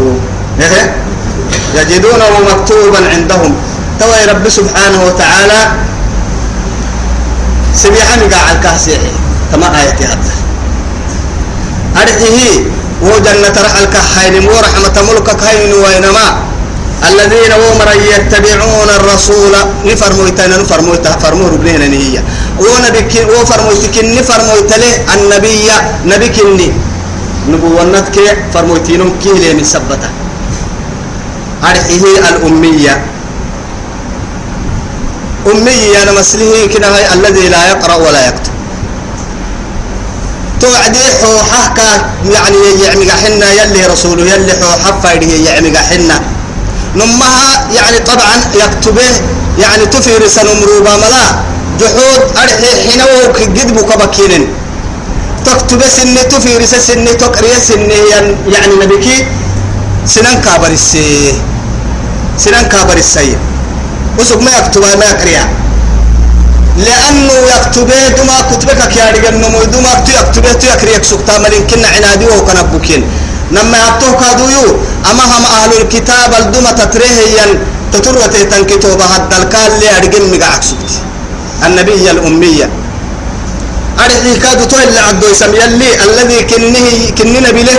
يجدونه 1.74 2.32
مكتوبا 2.50 3.00
عندهم. 3.14 3.52
توي 4.00 4.24
رب 4.30 4.48
سبحانه 4.48 5.00
وتعالى 5.06 5.60
سبيحا 7.74 8.16
قاع 8.30 8.52
الكاسيحي 8.52 9.12
كما 9.52 9.66
آية 9.80 9.98
هذا 10.06 10.34
أرحيه 12.02 12.62
وجنة 13.02 13.54
رحل 13.66 13.84
كحين 13.94 14.34
ورحمة 14.48 14.96
ملكك 15.08 15.42
هين 15.42 15.72
وينما 15.74 16.26
الذين 17.04 17.52
ومر 17.52 17.90
يتبعون 18.14 18.90
الرسول. 19.00 19.54
نفر 19.84 20.12
مويتنا 20.14 20.56
نفر 20.56 20.80
مويتا 20.80 21.10
فرمو 21.22 21.48
ربنا 21.48 21.84
هي. 21.84 22.22
ونبيك 22.58 23.12
وفر 23.38 23.60
مويتك 23.62 23.96
نفر 24.18 24.40
مويتله 24.48 24.92
النبي 25.14 25.70
نبيكني. 26.04 26.68
نبوونتك 27.48 28.16
فرمويتينهم 28.54 29.10
كيلي 29.22 29.54
من 29.54 29.64
سبتة. 29.64 30.10
أرحيه 31.64 32.04
الأمية. 32.30 32.94
أمية 35.46 36.02
أنا 36.02 36.12
مسله 36.12 36.66
كده 36.66 36.88
الذي 37.14 37.48
لا 37.48 37.68
يقرأ 37.68 37.94
ولا 37.94 38.28
يكتب. 38.28 38.52
توعدي 40.60 41.04
حوحة 41.22 41.78
يعني 42.34 42.58
يعمي 42.82 43.12
حنا 43.12 43.48
يلي 43.52 43.86
رسوله 43.86 44.22
يلي 44.22 44.52
فايده 45.02 45.32
يعمي 45.50 45.78
حنا. 45.78 46.37
نمها 46.96 47.68
يعني 47.76 47.98
طبعا 47.98 48.36
يكتبه 48.54 49.02
يعني 49.58 49.86
تفير 49.86 50.28
سنمروبا 50.28 50.96
ملا 50.96 51.24
جحود 51.80 52.22
أرحي 52.42 52.70
حين 52.84 53.00
قد 53.36 53.72
بكبكين 53.76 54.48
تكتب 55.46 55.80
سنة 55.96 56.22
تفير 56.22 56.64
سنة 56.64 57.12
تقري 57.12 57.54
سنة 57.68 57.94
يعني 58.54 58.74
نبكي 58.82 59.26
سنان 60.06 60.40
كابر 60.40 60.66
السي. 60.72 61.32
سنان 62.38 62.66
كابر 62.72 62.96
السي. 62.96 63.36
وسوق 64.18 64.40
ما 64.42 64.50
يكتب 64.58 64.82
ما 64.82 65.04
يقريها 65.04 65.48
لأنه 66.76 67.32
يكتبه 67.56 68.08
دما 68.18 68.36
كتبك 68.50 68.80
كياري 68.88 69.28
النمو 69.28 69.62
دما 69.64 69.92
يكتبه 70.18 70.52
تو 70.52 70.66
يكري 70.66 70.92
يكسوك 70.94 71.20
تاملين 71.26 71.66
كنا 71.66 71.88
عنادي 71.88 72.26
وكنا 72.26 72.62
بوكين 72.62 73.02
نما 73.52 73.78
يبتوه 73.86 74.12
كادويو. 74.20 74.66
أما 75.10 75.24
هم 75.24 75.44
أهل 75.44 75.72
الكتاب 75.82 76.30
الدما 76.40 76.72
تتريه 76.72 77.20
ين 77.38 77.50
تتروة 77.92 78.26
تنكتوبة 78.26 79.04
هدى 79.04 79.36
الكال 79.42 79.72
لي 79.80 79.88
أرقم 79.98 80.24
مقاعك 80.32 80.62
سبت 80.62 80.90
النبي 81.66 82.10
الأمية. 82.10 82.68
أرحي 84.04 84.32
كادو 84.42 84.64
تو 84.70 84.76
اللي 84.76 84.98
عدو 84.98 85.26
يسمي 85.32 85.64
اللي 85.64 85.90
الذي 86.04 86.38
كنه 86.50 86.86
كننا 87.18 87.50
بله 87.50 87.78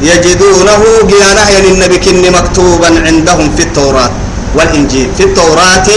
يجدونه 0.00 0.82
جيانه 1.10 1.44
يعني 1.54 1.68
النبي 1.74 1.98
كن 2.04 2.32
مكتوبا 2.32 2.90
عندهم 3.06 3.46
في 3.56 3.62
التوراة 3.62 4.10
والإنجيل. 4.56 5.08
في 5.16 5.22
التوراة 5.24 5.88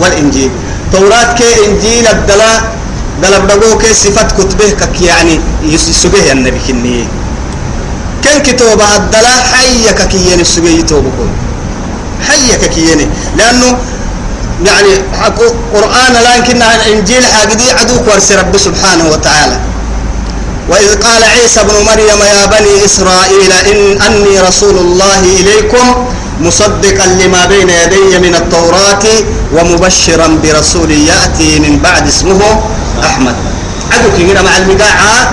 والإنجيل. 0.00 0.50
توراة 0.92 1.32
كي 1.38 1.50
إنجيل 1.66 2.06
الدلا 2.06 2.52
دلا 3.22 3.38
بدقو 3.38 3.78
كي 3.78 3.94
صفات 3.94 4.32
كتبه 4.32 4.70
كك 4.80 5.00
يعني 5.00 5.40
يسبه 5.62 6.32
النبي 6.32 6.60
كني 6.68 7.08
كن 8.24 8.38
كتوبة 8.42 8.96
الدلا 8.96 9.34
حي 9.52 9.92
ككيين 9.92 10.40
السبه 10.40 10.68
يتوبكم 10.68 11.28
حي 12.28 12.56
ككيين 12.62 13.10
لأنه 13.38 13.78
يعني 14.64 14.92
قرآن 15.74 16.12
لكن 16.12 16.62
الإنجيل 16.62 17.24
حاجدي 17.26 17.70
عدو 17.70 17.94
ورس 18.06 18.32
رب 18.32 18.56
سبحانه 18.56 19.08
وتعالى. 19.12 19.58
وإذ 20.68 20.94
قال 21.02 21.24
عيسى 21.24 21.60
ابن 21.60 21.74
مريم 21.84 22.20
يا 22.22 22.46
بني 22.46 22.84
إسرائيل 22.84 23.52
إن 23.52 24.02
أني 24.02 24.40
رسول 24.40 24.76
الله 24.78 25.20
إليكم 25.20 26.06
مصدقا 26.40 27.06
لما 27.06 27.46
بين 27.46 27.68
يدي 27.70 28.18
من 28.18 28.34
التوراة 28.34 29.04
ومبشرا 29.52 30.38
برسول 30.42 30.90
يأتي 30.90 31.60
من 31.60 31.78
بعد 31.78 32.08
اسمه 32.08 32.40
أحمد. 33.04 33.34
عدوك 33.92 34.20
هنا 34.30 34.42
مع 34.42 34.56
المقاعة 34.56 35.32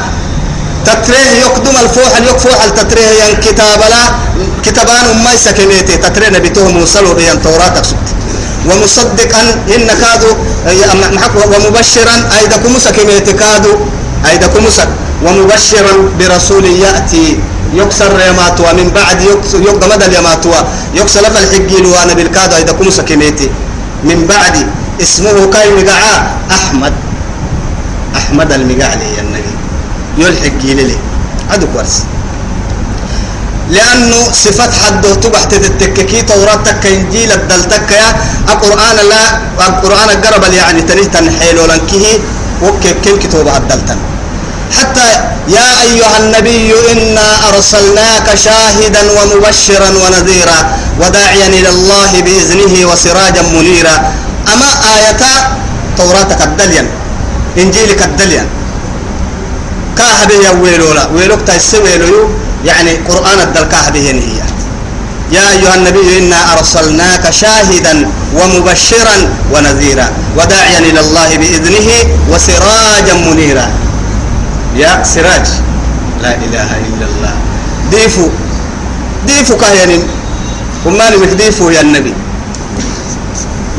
تتريه 0.85 1.31
يقدم 1.45 1.75
الفوح 1.83 2.11
يكفوح 2.29 2.63
التتريه 2.63 3.11
ين 3.23 3.35
كتاب 3.35 3.79
لا 3.93 4.03
كتابان 4.63 5.23
ما 5.23 5.31
يسكنيتي 5.33 5.97
تتريه 5.97 6.29
نبيتهم 6.29 6.81
وصلوا 6.81 7.13
بين 7.13 7.31
التوراة 7.31 7.81
سكت 7.81 8.09
ومصدقا 8.69 9.41
إن 9.75 9.87
كادوا 10.01 10.35
ومبشرا 11.53 12.15
أيدكم 12.37 12.79
سكنيتي 12.79 13.33
كادوا 13.33 13.75
أيدكم 14.29 14.69
سك 14.69 14.89
ومبشرا 15.25 15.93
برسول 16.19 16.65
يأتي. 16.65 17.39
يكسر 17.73 18.11
يماتوا 18.29 18.71
من 18.71 18.91
بعد 18.95 19.21
يقدم 19.67 19.89
مدى 19.89 20.05
اليماتوا. 20.05 20.53
يكسر 20.93 21.21
لف 21.21 21.35
الحجين 21.37 21.85
وأنا 21.85 22.13
بالكاد 22.13 22.53
اذا 22.53 22.73
كم 22.73 22.89
سكنيتي 22.89 23.49
من 24.03 24.25
بعد 24.27 24.55
اسمه 25.01 25.45
كاي 25.53 25.71
مقعا 25.71 26.15
أحمد. 26.51 26.93
أحمد 28.15 28.51
المقعلي 28.51 29.07
يا 29.15 29.21
النبي. 29.21 29.50
يلحق 30.17 30.61
لي 30.63 30.97
عدو 31.51 31.67
كورس 31.73 32.03
لأنه 33.69 34.21
صفات 34.33 34.73
حد 34.73 35.03
تبحت 35.23 35.53
التككي 35.53 36.21
توراة 36.21 36.55
تك 36.55 36.85
إنجيل 36.85 37.31
الدلتك 37.31 37.91
يا. 37.91 38.09
القرآن 38.51 38.97
لا 39.11 39.23
القرآن 39.67 40.09
قرب 40.23 40.43
يعني 40.53 40.81
تنيه 40.81 41.07
تنحيل 41.07 41.59
ولنكه 41.59 42.05
وكيف 42.63 42.97
كم 43.05 43.15
كتب 43.19 43.47
الدلتن. 43.47 43.99
حتى 44.77 45.09
يا 45.47 45.67
أيها 45.87 46.17
النبي 46.19 46.73
إنا 46.91 47.27
أرسلناك 47.49 48.27
شاهدا 48.35 49.03
ومبشرا 49.15 49.89
ونذيرا 50.03 50.59
وداعيا 50.99 51.47
إلى 51.47 51.69
الله 51.69 52.11
بإذنه 52.25 52.73
وسراجا 52.91 53.41
منيرا. 53.55 53.95
أما 54.53 54.69
آية 54.95 55.23
توراة 55.97 56.31
الدليا 56.43 56.83
إنجيلك 57.57 58.01
الدليا 58.03 58.45
كاهبه 60.01 60.33
يا 60.45 60.51
ويلولا 60.61 61.03
ويلوك 61.15 61.41
تسويلو 61.47 62.29
يعني 62.65 62.91
قرآن 63.09 63.39
الدل 63.39 63.65
كاهبه 63.73 64.05
هي. 64.27 64.41
يا 65.31 65.45
أيها 65.53 65.75
النبي 65.75 66.17
إنا 66.19 66.39
أرسلناك 66.53 67.29
شاهدا 67.29 67.95
ومبشرا 68.37 69.17
ونذيرا 69.53 70.07
وداعيا 70.37 70.79
إلى 70.79 70.99
الله 70.99 71.29
بإذنه 71.41 71.87
وسراجا 72.31 73.13
منيرا. 73.25 73.67
يا 74.75 75.03
سراج. 75.03 75.47
لا 76.23 76.33
إله 76.45 76.69
إلا 76.89 77.05
الله. 77.09 77.33
ديفو. 77.91 78.25
ديفو 79.27 79.57
كاهينين 79.57 80.03
وما 80.85 81.07
لك 81.09 81.31
ديفو 81.41 81.69
يا 81.69 81.81
النبي. 81.81 82.13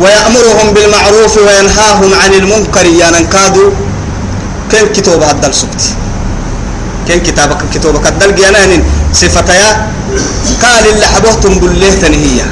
ويأمرهم 0.00 0.68
بالمعروف 0.74 1.36
وينهاهم 1.36 2.10
عن 2.22 2.32
المنكر 2.40 2.86
يا 2.86 3.10
ننكادوا 3.10 3.70
كيف 4.70 4.88
كتب 4.96 5.22
الدل 5.22 5.54
سكتي 5.54 6.01
كيف 7.06 7.22
كتابك 7.22 7.58
كتابك 7.74 8.06
الدل 8.06 8.34
جنان 8.34 8.82
صفتيا 9.12 9.70
قال 10.62 10.84
اللي 10.94 11.06
حبهتم 11.06 11.54
بالله 11.58 11.94
تنهية 12.02 12.46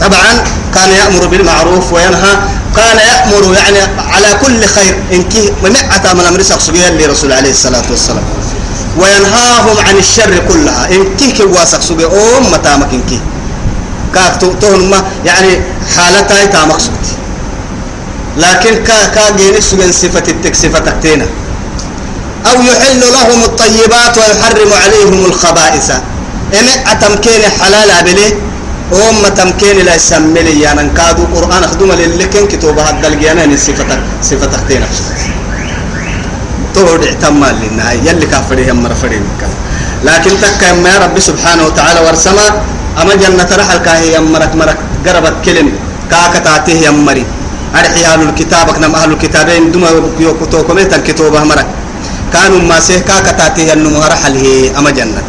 طبعا 0.00 0.44
كان 0.74 0.90
يأمر 0.90 1.26
بالمعروف 1.26 1.92
وينهى. 1.92 2.32
كان 2.76 2.98
يأمر 2.98 3.54
يعني 3.54 3.78
على 3.98 4.38
كل 4.42 4.66
خير. 4.66 4.94
إنك 5.12 5.34
ممعة 5.64 6.14
من 6.14 6.24
أمر 6.28 6.42
سقسقيا 6.42 6.90
لرسول 6.90 7.32
عليه 7.32 7.50
الصلاة 7.50 7.82
والسلام. 7.90 8.22
وينهاهم 8.98 9.76
عن 9.86 9.96
الشر 9.96 10.38
كلها. 10.48 10.88
إنك 10.94 11.42
كواسق 11.42 11.80
سقيا 11.80 12.06
أم 12.06 12.52
متامك 12.52 12.88
إنك 12.92 13.20
كاك 14.14 14.40
تهن 14.60 14.90
ما 14.90 15.04
يعني 15.24 15.60
حالتها 15.96 16.44
تامك 16.44 16.78
سقتي 16.80 17.14
لكن 18.36 18.84
كا 18.84 19.06
كا 19.14 19.36
جيني 19.36 19.60
سجن 19.60 19.92
صفة 19.92 20.24
التك 20.28 20.54
صفة 20.54 20.78
تكتينا 20.78 21.26
أو 22.46 22.56
يحل 22.62 23.00
لهم 23.00 23.40
الطيبات 23.44 24.18
ويحرم 24.18 24.70
عليهم 24.82 25.24
الخبائث. 25.24 25.90
إن 26.58 26.68
أتمكين 26.92 27.42
حلال 27.60 27.90
أبليه 27.90 28.32
أم 28.92 29.28
تمكين 29.28 29.78
لا 29.86 29.94
يسمى 29.94 30.42
لي 30.42 30.60
يعني 30.60 30.90
كادو. 30.96 31.24
قرآن 31.34 31.62
أخدم 31.64 31.92
للكن 31.92 32.46
كتوبها 32.46 32.90
الدلقيانا 32.90 33.44
إن 33.44 33.56
صفة 33.56 33.86
صفة 34.22 34.46
تكتينا 34.46 34.86
تود 36.74 37.04
اعتمال 37.04 37.56
لنا 37.62 37.92
يلي 37.92 38.26
كافريه 38.26 38.72
مرة 38.72 38.94
فريم 39.02 39.24
لكن 40.04 40.30
تك 40.42 40.62
ما 40.84 40.98
رب 40.98 41.16
سبحانه 41.18 41.62
وتعالى 41.66 42.00
ورسما 42.06 42.46
أما 43.02 43.14
جنة 43.14 43.50
رحل 43.60 43.78
كاهي 43.86 44.14
يمرك 44.14 44.52
مرك 44.54 44.78
قربت 45.06 45.36
كلم. 45.44 45.68
كاكا 46.10 46.38
تاتيه 46.38 46.86
يمري 46.86 47.24
أرحي 47.78 48.02
أهل 48.06 48.20
الكتاب 48.28 48.66
نم 48.82 48.94
أهل 48.94 49.10
الكتابين. 49.12 49.72
دم 49.72 49.84
يوكتوكم 50.18 50.76
كتوبة 51.06 51.44
مرك. 51.44 51.66
كانوا 52.32 52.60
ما 52.70 52.80
سيه 52.80 52.98
كاكا 52.98 53.32
تاتيه 53.32 53.72
النمو 53.72 54.00
رحل 54.00 54.34
هي 54.36 54.70
أما 54.78 54.90
جنة. 54.90 55.22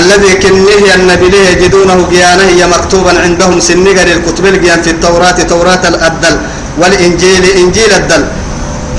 الذي 0.00 0.32
كنه 0.42 0.94
النبي 0.94 1.28
له 1.28 1.38
يجدونه 1.38 2.08
جيانه 2.10 2.44
هي 2.52 2.66
مكتوبا 2.66 3.12
عندهم 3.24 3.60
سنجر 3.60 4.06
الكتب 4.16 4.46
الجيان 4.46 4.82
في 4.82 4.90
التوراة 4.90 5.38
توراة 5.52 5.88
الأدل 5.88 6.36
والإنجيل 6.80 7.44
إنجيل 7.44 7.92
الدل. 8.00 8.24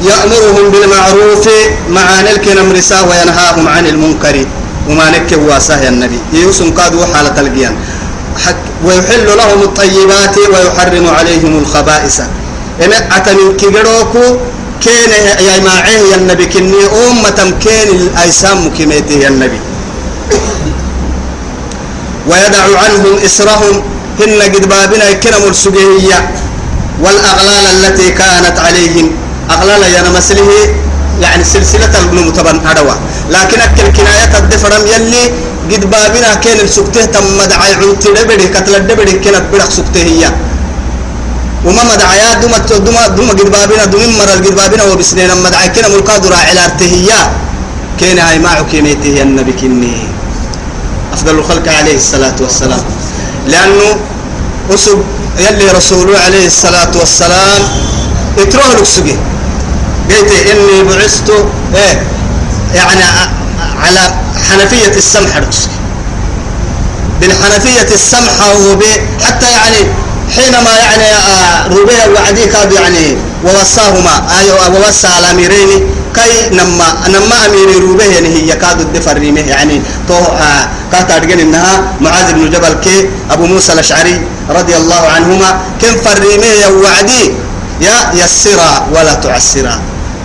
يأمرهم 0.10 0.66
بالمعروف 0.72 1.46
مع 1.90 2.22
نلك 2.22 2.46
نمرسا 2.48 3.02
وينهاهم 3.02 3.68
عن 3.68 3.86
المنكر. 3.86 4.46
وما 4.90 5.10
نك 5.10 5.30
واساه 5.48 5.90
النبي. 5.90 6.20
يوسم 6.34 6.72
قادوا 6.72 7.06
حالة 7.13 7.36
الجيان 7.42 7.76
ويحل 8.86 9.28
لهم 9.38 9.60
الطيبات 9.62 10.36
ويحرم 10.38 11.06
عليهم 11.18 11.54
الخبائث. 11.62 12.18
إن 12.84 12.92
أتمن 12.94 13.58
كبروكو 13.58 14.26
كين 14.84 15.12
يا 15.48 15.60
معيه 15.68 16.04
يا 16.12 16.16
النبي 16.16 16.46
كني 16.46 16.82
أمة 17.08 17.40
كين 17.63 17.90
الأيسام 18.00 18.60
كميته 18.78 19.16
يا 19.24 19.30
النبي. 19.34 19.60
ويدع 22.30 22.63
عنهم 22.84 23.16
إسرهم 23.26 23.76
هن 24.20 24.42
قد 24.54 24.63
بابنا 24.70 25.08
كنم 25.24 25.44
السجيهية 25.50 26.20
والأغلال 27.04 27.66
التي 27.76 28.08
كانت 28.12 28.56
عليهم. 28.66 29.08
أغلال 29.50 29.84
يا 29.96 30.02
مسله 30.18 30.50
يعني 31.22 31.44
سلسلة 31.44 31.88
طبعا 32.38 32.56
أدوى. 32.72 32.96
لكن 33.30 33.60
أكل 33.60 33.88
كناية 33.98 34.34
الدفرم 34.38 34.84
يلي 34.94 35.24
قد 35.72 35.84
بابنا 35.90 36.34
كان 36.44 36.60
السكته 36.60 37.06
تم 37.06 37.26
مدعي 37.40 37.74
عنت 37.74 38.04
دبري 38.08 38.48
كتل 38.54 38.76
الدبري 38.76 39.13
كانت 39.24 39.44
برق 39.54 39.70
سكته 39.70 40.02
هي. 40.02 40.24
وما 41.67 41.84
مدعيا 41.84 42.34
دوما 42.41 42.58
دوما 42.58 43.08
دوما 43.08 43.32
قد 43.32 43.49
بابنا 43.51 43.86
دوم 43.86 44.17
مرة 44.17 44.32
قد 44.32 44.56
بابنا 44.56 44.84
وبسنين 44.84 45.30
مدعي 45.43 45.69
كنا 45.69 45.88
ملقادر 45.88 46.34
على 46.34 46.65
ارتهيا. 46.65 47.21
كان 47.99 48.19
هاي 48.19 48.39
معه 48.39 48.63
كيميته 48.71 49.21
النبي 49.21 49.53
كني. 49.60 50.08
أفضل 51.13 51.39
الخلق 51.39 51.67
عليه 51.80 51.95
الصلاة 51.95 52.36
والسلام. 52.39 52.84
لأنه 53.47 53.99
أسب 54.73 54.99
يلي 55.39 55.71
رسوله 55.71 56.19
عليه 56.19 56.45
الصلاة 56.45 56.91
والسلام 56.99 57.62
اتروه 58.39 58.73
لكسجي 58.75 59.15
قلت 60.10 60.32
إني 60.51 60.84
بعثت 60.84 61.30
إيه 61.75 61.95
يعني 62.75 63.03
على 63.84 64.03
حنفية 64.49 64.95
السمح 64.97 65.38
لكسجي 65.38 65.77
بالحنفية 67.21 67.89
السمحة 67.93 68.47
وب 68.58 68.84
حتى 69.25 69.51
يعني 69.51 69.82
حينما 70.36 70.74
يعني 70.78 71.08
ربيع 71.72 72.08
وعدي 72.16 72.46
كاد 72.46 72.72
يعني 72.72 73.18
ووصاهما. 73.44 74.16
أيوة 74.40 74.76
ووصى 74.76 75.08
على 75.08 75.32
أميرين. 75.32 75.70
كي 76.16 76.50
نما 76.50 76.88
نما 77.08 77.46
أمير 77.46 77.90
ربيع 77.90 78.06
يعني 78.06 78.30
هي 78.36 78.56
كاد 78.56 78.80
الدفر 78.82 79.18
يعني 79.24 79.82
تو 80.08 80.13
آه 80.13 80.63
إنها 81.40 81.74
معاذ 82.02 82.34
بن 82.34 82.50
جبل 82.50 82.74
كي 82.84 83.10
أبو 83.32 83.46
موسى 83.46 83.74
الأشعري 83.74 84.22
رضي 84.50 84.76
الله 84.76 85.04
عنهما. 85.16 85.50
كم 85.82 85.94
فريمه 86.06 86.46
يا 86.46 86.68
وعدي؟ 86.68 87.24
يا 87.82 87.98
يسرا 88.13 88.88
ولا 88.96 89.13
تعسرا. 89.13 89.82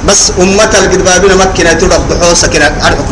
بس 0.09 0.33
أمة 0.41 0.73
القدبابين 0.75 1.37
مكنة 1.37 1.73
تلقى 1.73 1.99
بحوسة 2.11 2.49
كنا 2.49 2.67
أرحك 2.87 3.11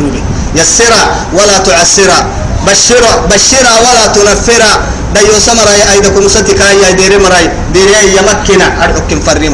يسرا 0.55 1.01
ولا 1.33 1.57
تعسرا. 1.57 2.19
بشرا 2.67 3.25
بشرا 3.31 3.73
ولا 3.83 4.05
تنفرا 4.15 4.71
دايو 5.15 5.39
سمرا 5.39 5.73
يا 5.81 5.85
أيدكم 5.91 6.27
ستك 6.27 6.61
يا 6.83 6.91
ديري 6.91 7.17
مراي. 7.17 7.45
ديري 7.73 8.15
يا 8.15 8.21
مكنة 8.21 8.67
أرحك 8.83 9.11
فريم 9.25 9.53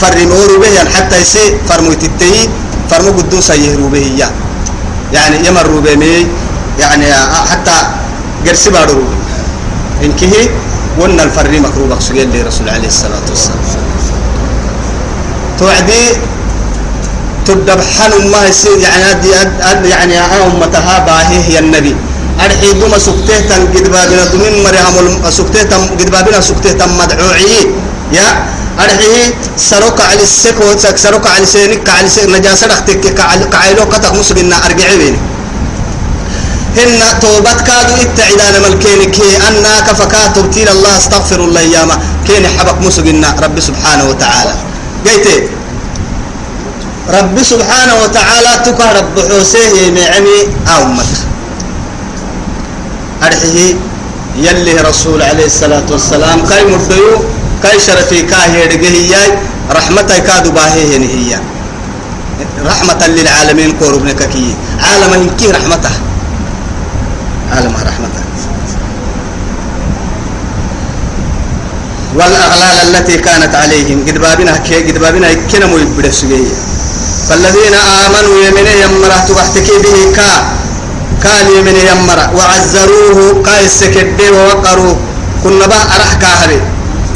فريم 0.00 0.30
وربه 0.30 0.76
حتى 0.94 1.16
يسي 1.22 1.44
فرمو 1.68 1.92
تتي 2.02 2.50
فرمو 2.90 3.10
قدوسا 3.18 3.54
يهرو 3.54 3.88
به 3.88 4.04
يعني 5.12 5.36
يمر 5.46 5.70
به 5.80 6.26
يعني 6.82 7.06
حتى 7.50 7.76
قرسي 8.46 8.70
بارو. 8.70 9.02
إنك 10.02 10.20
هي 10.24 10.48
ون 10.98 11.20
الفري 11.20 11.60
مكروبك 11.60 12.00
سجل 12.00 12.28
لرسول 12.34 12.68
عليه 12.68 12.88
الصلاة 12.88 13.26
والسلام. 13.30 13.62
توعدي 15.58 16.04
تدبحن 17.46 18.12
ما 18.32 18.46
يصير 18.50 18.78
يعني 18.78 19.04
أد 19.70 19.86
يعني 19.86 20.14
أمتها 20.18 20.98
باهي 21.06 21.38
هي 21.48 21.58
النبي. 21.58 21.94
أرحي 22.40 22.72
دوما 22.80 22.98
سكته 22.98 23.40
تن 23.48 23.62
قد 23.74 23.86
بابنا 23.92 24.24
دومين 24.32 24.62
مريم 24.64 25.30
سكته 25.30 25.62
تم 25.62 25.82
قد 25.98 26.10
بابنا 26.10 26.40
سكته 26.40 26.72
تم 26.72 26.90
مدعوعي. 26.98 27.70
يا 28.12 28.28
أرحي 28.80 29.34
سروك 29.56 30.00
على 30.00 30.22
السكو 30.22 30.64
سروك 30.96 31.26
على 31.26 31.46
سينك 31.46 31.88
على 31.88 32.08
سينك 32.08 32.28
نجاسة 32.36 32.66
رختك 32.66 33.04
كعيلو 33.52 33.84
كتك 33.92 34.12
مسلمنا 34.14 34.56
أرجعي 34.66 34.96
بيني. 34.98 35.20
هن 36.76 37.00
توبت 37.20 37.60
كادو 37.68 37.94
إتعدان 38.00 38.54
ملكينك 38.64 39.16
أنا 39.48 39.80
كفكا 39.86 40.26
تبتيل 40.26 40.68
الله 40.68 40.96
استغفر 40.96 41.40
الله 41.44 41.60
ياما 41.60 41.96
كين 42.26 42.44
حبك 42.48 42.78
مسجنا 42.80 43.28
رب 43.44 43.60
سبحانه 43.60 44.04
وتعالى. 44.08 44.54
قيت 45.06 45.26
رب 47.08 47.36
سبحانه 47.42 47.94
وتعالى 48.02 48.52
تكه 48.64 48.88
رب 48.98 49.16
حسيه 49.28 49.72
يمعني 49.86 50.38
أمك 50.76 51.12
أرحيه 53.22 53.74
يلي 54.36 54.74
رسول 54.88 55.22
عليه 55.22 55.46
الصلاة 55.46 55.88
والسلام. 55.90 56.46
كاي 56.46 56.64
مرديو 56.64 57.24
كاي 57.62 57.80
شرفي 57.80 58.22
كاهي 58.22 58.66
رجهي 58.66 59.12
رحمتي 59.70 60.20
كادو 60.20 60.50
باهي 60.50 60.82
هي 60.94 61.40
رحمة 62.66 63.06
للعالمين 63.06 63.70
قربنك 63.80 64.20
كي 64.32 64.54
عالم 64.86 65.12
إنكي 65.12 65.46
رحمته. 65.50 65.94
عالم 67.52 67.74
رحمته. 67.76 68.22
والأغلال 72.16 72.96
التي 72.96 73.16
كانت 73.18 73.54
عليهم 73.54 74.04
قد 74.08 74.18
بابنا 74.18 74.56
كي 74.56 74.82
قد 74.86 74.98
بابنا 74.98 75.28
كنمو 75.50 75.78
يبدسجية 75.78 76.54
فالذين 77.28 77.74
آمنوا 78.04 78.36
يمن 78.46 78.66
يمرة 78.82 79.18
تحتكي 79.28 79.76
به 79.84 79.96
كا. 80.16 80.32
كان 81.22 81.46
يمن 81.58 81.76
يمرة 81.90 82.26
وعزروه 82.36 83.42
قايس 83.46 83.84
كده 83.84 84.26
ووقروه. 84.32 84.96
كنا 85.44 85.66
بقى 85.66 85.84
أرح 85.96 86.10
كاهري. 86.22 86.60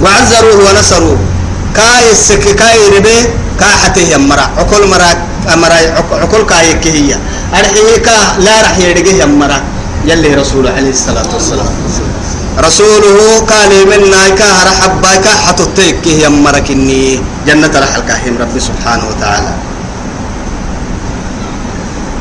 وعزروه 0.03 0.59
ونصروه. 0.71 1.19
كايس 1.77 2.33
كاي 2.33 2.79
ربي 2.97 3.19
كاحته 3.61 4.01
يمرة 4.15 4.51
عقل 4.59 4.83
مرة 4.89 5.13
أمرة 5.53 5.79
عقل 6.23 6.43
كاي 6.47 6.73
كهية 6.85 7.19
أرحيه 7.55 7.97
كا 8.07 8.17
لا 8.45 8.63
رح 8.63 8.79
يرجع 8.79 9.25
يمرة 9.25 9.63
يلي 10.05 10.35
رسول 10.35 10.69
عليه 10.69 10.91
الصلاة 10.91 11.29
والسلام. 11.35 11.69
رسوله 12.59 13.19
قال 13.51 13.73
منا 13.91 14.29
كاه 14.29 14.65
رحب 14.65 14.93
بايكا 15.03 15.31
حتطيك 15.47 16.07
يمرة 16.07 16.59
كني. 16.59 17.21
جنة 17.47 17.73
رحل 17.75 18.01
كاهم 18.09 18.35
ربي 18.41 18.61
سبحانه 18.61 19.05
وتعالى. 19.09 19.53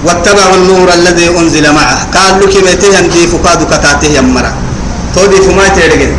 واتبعوا 0.06 0.56
النور 0.56 0.94
الذي 0.94 1.28
أنزل 1.34 1.66
معه. 1.74 1.98
قال 2.14 2.40
لك 2.42 2.54
متين 2.62 3.10
دي 3.10 3.28
فقاد 3.28 3.66
كتاته 3.66 4.08
يمرا 4.18 4.54
تو 5.16 5.26
دي 5.26 5.42
فما 5.42 5.68
تيرجن 5.74 6.14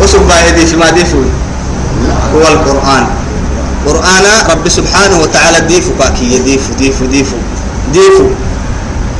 وسبا 0.00 0.50
دي 0.56 0.66
فما 0.66 0.90
دي 0.90 1.04
فو 1.04 1.24
هو 2.34 2.44
القرآن. 2.44 3.04
قرآن 3.86 4.24
رب 4.50 4.64
سبحانه 4.68 5.16
وتعالى 5.20 5.60
دي 5.68 5.80
فقاكي 5.80 6.38
دي 6.44 6.58
فو 6.58 6.72
دي 6.76 6.92
فو 6.92 7.04
دي 7.04 7.24
فو 7.24 7.36
دي 7.92 8.04
فو. 8.16 8.26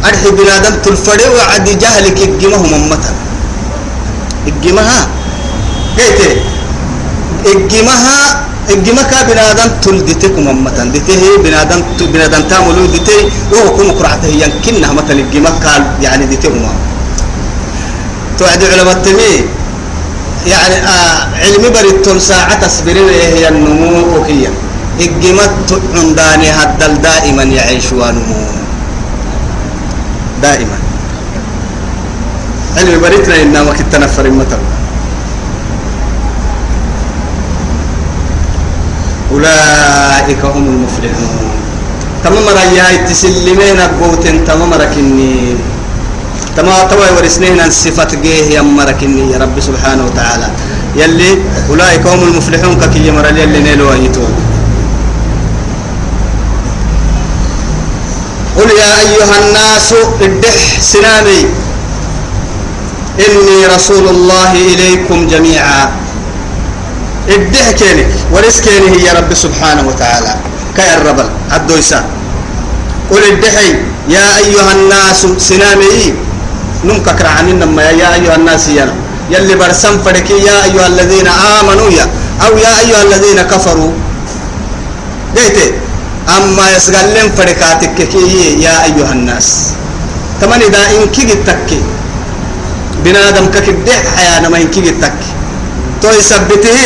أرحي 0.04 0.30
بنادم 0.36 0.74
تلفري 0.84 1.28
وعد 1.36 1.64
جهلك 1.64 2.18
الجمه 2.28 2.60
ممتا 2.60 3.12
الجمها 4.46 5.08
قيت 5.96 6.20
الجمها 7.52 8.18
الجمك 8.74 9.12
بنادم 9.28 9.68
تلدتكم 9.84 10.44
أمتا 10.48 10.84
دته 10.94 11.22
بنادم 11.44 11.80
بنادم 12.12 12.42
تعملوا 12.50 12.86
دته 12.94 13.20
وهو 13.52 13.90
قرعته 13.98 14.28
يمكنها 14.42 14.92
مثل 14.92 15.18
قال 15.64 15.82
يعني 16.02 16.24
دتهما 16.32 16.72
توعد 18.38 18.64
علماء 18.72 18.96
التمي 18.96 19.34
يعني 20.46 20.76
آه 20.94 21.18
علمي 21.44 21.68
بريتون 21.76 22.18
ساعة 22.20 22.54
تصبرين 22.60 23.08
هي 23.08 23.48
النمو 23.48 24.16
وكيا 24.16 24.50
الجمك 25.00 25.50
عنداني 25.94 26.48
هدل 26.50 26.94
دائما 27.02 27.42
يعيش 27.42 27.92
ونمو 27.92 28.40
دائما. 30.42 30.78
علمي 32.76 32.98
بريتنا 32.98 33.42
إنما 33.42 33.72
كنت 33.72 33.96
نفر 33.96 34.30
مثلا 34.30 34.73
أولئك 39.34 40.42
هم 40.44 40.64
المفلحون. 40.64 41.50
تمام 42.24 42.46
رأيها 42.48 43.04
تسلمين 43.10 43.80
قوتين 44.00 44.44
تمام 44.46 44.70
ركني 44.74 45.56
تمام 46.56 46.88
توا 46.88 47.10
ورسنين 47.18 47.60
الصفات 47.60 48.14
جيه 48.22 48.54
يا 48.54 48.62
مركني 48.62 49.32
يا 49.32 49.38
رب 49.42 49.56
سبحانه 49.60 50.04
وتعالى. 50.06 50.48
يلي 50.96 51.30
أولئك 51.70 52.06
هم 52.06 52.22
المفلحون 52.22 52.78
كي 52.94 53.08
يمر 53.08 53.26
يلي 53.26 53.60
نيلوا 53.60 53.92
أيتون 53.92 54.32
قل 58.56 58.70
يا 58.70 58.92
أيها 59.04 59.34
الناس 59.42 59.88
ادح 60.22 60.56
سنامي 60.80 61.40
إني 63.26 63.58
رسول 63.74 64.04
الله 64.14 64.50
إليكم 64.52 65.26
جميعا. 65.26 66.03
ادح 67.28 67.70
كينك 67.70 68.06
ورس 68.32 68.60
كيني 68.60 68.88
هي 68.96 69.06
رب 69.16 69.34
سبحانه 69.34 69.88
وتعالى. 69.88 70.34
كي 70.76 70.94
الربل 70.94 71.28
الدويسا 71.56 72.04
قل 73.10 73.22
ادحي 73.32 73.70
يا 74.08 74.26
أيها 74.44 74.72
الناس 74.72 75.26
سنامي. 75.38 76.14
نمك 76.84 77.06
كرعني 77.16 77.52
نما 77.52 77.82
يا 77.82 78.14
أيها 78.14 78.36
الناس 78.36 78.68
يا. 78.68 78.92
يلي 79.30 79.54
برسم 79.54 80.02
فدك 80.04 80.30
يا 80.30 80.64
أيها 80.64 80.86
الذين 80.86 81.28
آمنوا 81.28 81.90
يا. 81.90 82.06
أو 82.44 82.52
يا 82.58 82.72
أيها 82.80 83.02
الذين 83.02 83.42
كفروا. 83.42 83.92
قلت 85.36 85.58
أما 86.36 86.64
يسقلن 86.76 87.28
فدكاتك 87.36 87.98
كي 88.12 88.60
يا 88.60 88.84
أيها 88.84 89.12
الناس. 89.12 89.48
تمني 90.40 90.68
دا 90.68 90.82
إنكي 90.96 91.24
تكي 91.46 91.80
بنادم 93.04 93.46
ككدح 93.54 94.02
حيانا 94.16 94.48
ما 94.48 94.58
إنكي 94.58 94.80
تكي 94.80 95.30
تو 96.04 96.12
يثبته 96.12 96.78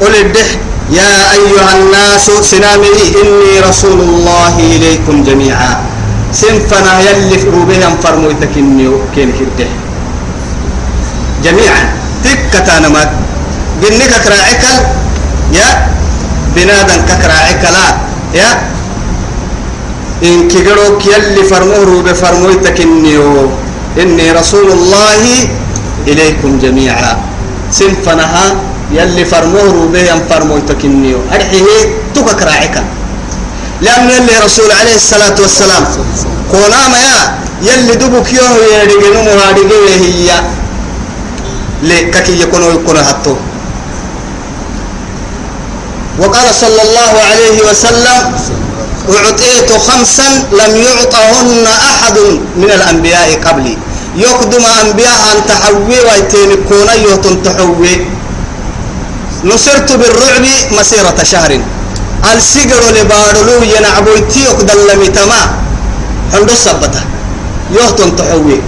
قل 0.00 0.14
الدح. 0.24 0.48
يا 0.92 1.12
أيها 1.32 1.72
الناس 1.80 2.26
سنامي 2.52 2.96
إني 3.20 3.60
رسول 3.68 4.00
الله 4.00 4.54
إليكم 4.60 5.24
جميعا. 5.24 5.72
سنفنا 6.32 6.92
يلف 7.00 7.44
بهم 7.48 7.94
فرمو 8.04 8.30
تكنيو 8.40 8.92
كين 9.16 9.32
كده 9.32 9.68
جميعا. 11.44 11.82
تكتانا 12.24 12.88
ما 12.88 13.02
جنك 13.80 14.12
كراعك 14.24 14.64
يا. 15.56 15.68
بنادم 16.52 17.00
كراعك 17.08 17.62
لا. 17.72 17.86
يا. 18.36 18.50
إن 20.28 20.48
كجروك 20.48 21.00
يلي 21.06 21.42
فرموه 21.48 22.02
بفرمو 22.04 22.52
تكنيو 22.64 23.48
إني 23.96 24.26
رسول 24.32 24.68
الله 24.76 25.24
إليكم 26.08 26.58
جميعا. 26.64 27.37
سنفنها 27.70 28.54
يلي 28.92 29.24
فرموه 29.24 29.88
به 29.92 30.00
ين 30.00 30.20
فرمو 30.30 30.58
تكنيو. 30.68 31.18
أرحيه 31.32 31.66
تكك 32.14 32.42
راعكا 32.42 32.84
لأن 33.80 34.10
يلي 34.10 34.34
رسول 34.44 34.70
عليه 34.72 34.94
الصلاة 34.96 35.36
والسلام 35.40 35.84
قولا 36.52 36.88
ما 36.88 36.98
يا 36.98 37.20
يلي 37.62 37.94
دبك 37.94 38.32
يوه 38.32 38.56
يريقنو 38.82 39.22
مهارقه 39.22 39.82
هي 40.02 40.30
لككي 41.82 42.40
يكونوا 42.42 42.72
يكونوا 42.72 43.02
حتو 43.02 43.34
وقال 46.18 46.54
صلى 46.54 46.82
الله 46.82 47.12
عليه 47.30 47.58
وسلم 47.70 48.20
أعطيت 49.16 49.72
خمسا 49.72 50.28
لم 50.52 50.72
يعطهن 50.76 51.66
أحد 51.66 52.18
من 52.56 52.70
الأنبياء 52.70 53.40
قبلي. 53.46 53.78
يقدم 54.16 54.64
أنبياء 54.82 55.18
أن 55.32 55.38
تحوي 55.48 55.98
ويتين 56.06 56.50
كون 56.68 56.88
يهتم 57.04 57.34
تحوي. 57.42 57.94
نصرت 59.44 59.92
بالرعب 59.92 60.44
مسيرة 60.78 61.22
شهر. 61.22 61.60
السجر 62.34 62.82
لبارلو 62.96 63.62
ينعبويتي 63.76 64.40
يقدل 64.44 64.78
لمتما 64.88 65.40
حندو 66.32 66.52
السبتة 66.52 67.00
يهتم 67.76 68.10
تحوي. 68.10 68.60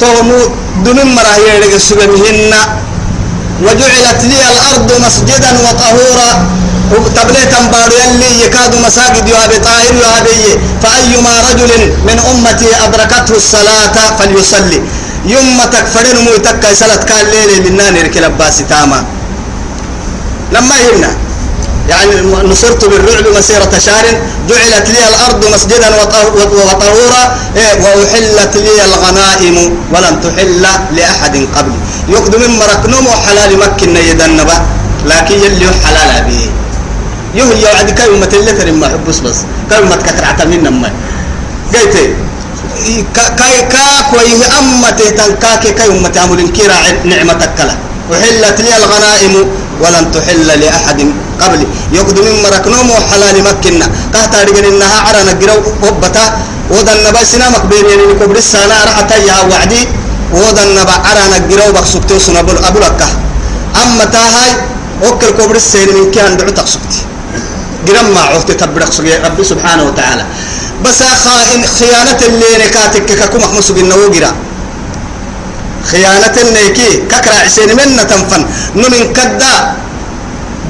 تومو 0.00 0.38
دمين 0.84 1.14
مراهي 1.14 1.58
رجل 1.62 1.80
وجعلت 3.62 4.20
لي 4.24 4.38
الأرض 4.52 4.73
مسجدا 5.06 5.50
وطهورا. 5.64 6.30
تبليتا 7.16 7.60
بارو 7.72 7.96
يلي 8.02 8.44
يكاد 8.44 8.72
مساجد 8.86 9.28
يهابي 9.28 9.58
طاهر 9.58 9.94
يهابي 10.04 10.44
فأيما 10.82 11.32
رجل 11.48 11.72
من 12.08 12.18
أمتي 12.30 12.70
أدركته 12.84 13.36
الصلاة 13.36 13.96
فليصلي. 14.18 14.80
يوم 15.26 15.58
تكفرين 15.72 16.16
مو 16.24 16.36
تكا 16.46 16.74
سلت 16.74 17.02
كان 17.08 17.26
ليلة 17.32 17.68
لنا 17.68 17.90
نركل 17.90 18.24
باس 18.38 18.56
تاما. 18.70 19.04
لما 20.52 20.76
هنا 20.84 21.10
يعني 21.88 22.14
نصرت 22.50 22.84
بالرعب 22.84 23.26
مسيرة 23.36 23.72
شهر 23.86 24.06
جعلت 24.48 24.86
لي 24.94 25.00
الأرض 25.08 25.40
مسجدا 25.54 25.88
وطهورا. 26.68 27.22
إيه 27.56 27.74
وأحلت 27.84 28.54
لي 28.56 28.76
الغنائم 28.88 29.56
ولم 29.92 30.14
تحل 30.24 30.64
لأحد 30.96 31.34
قبل. 31.56 31.74
يقدم 32.08 32.40
من 32.40 32.58
مركنوم 32.58 33.06
وحلال 33.06 33.58
مكة 33.58 33.98
يدنبا 34.10 34.56
لكن 35.04 35.34
يلي 35.34 35.66
حلال 35.84 36.10
به 36.28 36.42
يهي 37.34 37.62
يوعد 37.62 37.90
كلمة 37.90 38.30
اللي 38.32 38.52
ترم 38.52 38.80
ما 38.80 38.88
حبس 38.88 39.18
بس. 39.18 39.38
كلمة 39.70 39.96
كترعت 39.96 40.42
من 40.46 40.64
ما 40.80 40.90
قلت 41.74 41.96
كاي 43.38 43.56
كاك 43.74 44.08
ويه 44.12 44.42
أما 44.58 44.90
تهتن 44.90 45.34
كاك 45.42 45.64
كاي 45.74 45.88
أمة 45.88 46.14
عمل 46.22 46.40
كيرا 46.56 46.76
نعمتك 47.04 47.50
كلا 47.58 47.74
وحلت 48.10 48.58
لي 48.60 48.72
الغنائم 48.76 49.34
ولم 49.82 50.04
تحل 50.14 50.48
لأحد 50.60 51.00
قبلي. 51.40 51.66
يقدم 51.92 52.24
من 52.24 52.42
مركنوم 52.42 52.90
وحلال 52.90 53.36
مكنا 53.44 53.86
قهتا 54.14 54.42
رجل 54.42 54.64
إنها 54.64 54.98
عرنا 55.06 55.32
قرو 55.40 55.58
وبتا. 55.82 56.24
ودن 56.70 56.98
نبأ 57.06 57.24
سنامك 57.24 57.64
بين 57.70 57.84
يعني 57.90 58.14
كبر 58.20 58.36
السنة 58.36 58.76
رحتا 58.88 59.16
يا 59.16 59.36
وعدي. 59.50 59.82
ودن 60.32 60.68
نبأ 60.78 60.96
عرنا 61.08 61.36
قرو 61.50 61.72
بقسكتو 61.72 62.18
سنبول 62.18 62.58
أبو 62.68 62.78
لك. 62.78 63.00
أما 63.82 64.04
تاهاي 64.04 64.50
وكل 65.04 65.30
كبر 65.38 65.56
السنة 65.56 65.92
من 65.92 66.10
كان 66.10 66.36
دعو 66.36 66.50
تقسكتي 66.50 67.00
قرم 67.88 68.14
ما 68.14 68.20
عهت 68.20 68.50
تبرق 68.50 68.90
ربي 69.24 69.44
سبحانه 69.44 69.84
وتعالى. 69.84 70.24
بس 70.84 71.00
خائن 71.24 71.60
خيانة 71.78 72.20
اللي 72.28 72.50
نكاتك 72.64 73.04
ككم 73.04 73.38
مخمس 73.38 73.70
بالنو 73.70 74.08
قرا 74.14 74.32
خيانة 75.90 76.36
النيكي 76.44 76.90
ككرا 77.10 77.36
عسين 77.44 77.70
من 77.76 77.96
تنفن. 78.10 78.42
نمن 78.76 79.12
كدا 79.16 79.54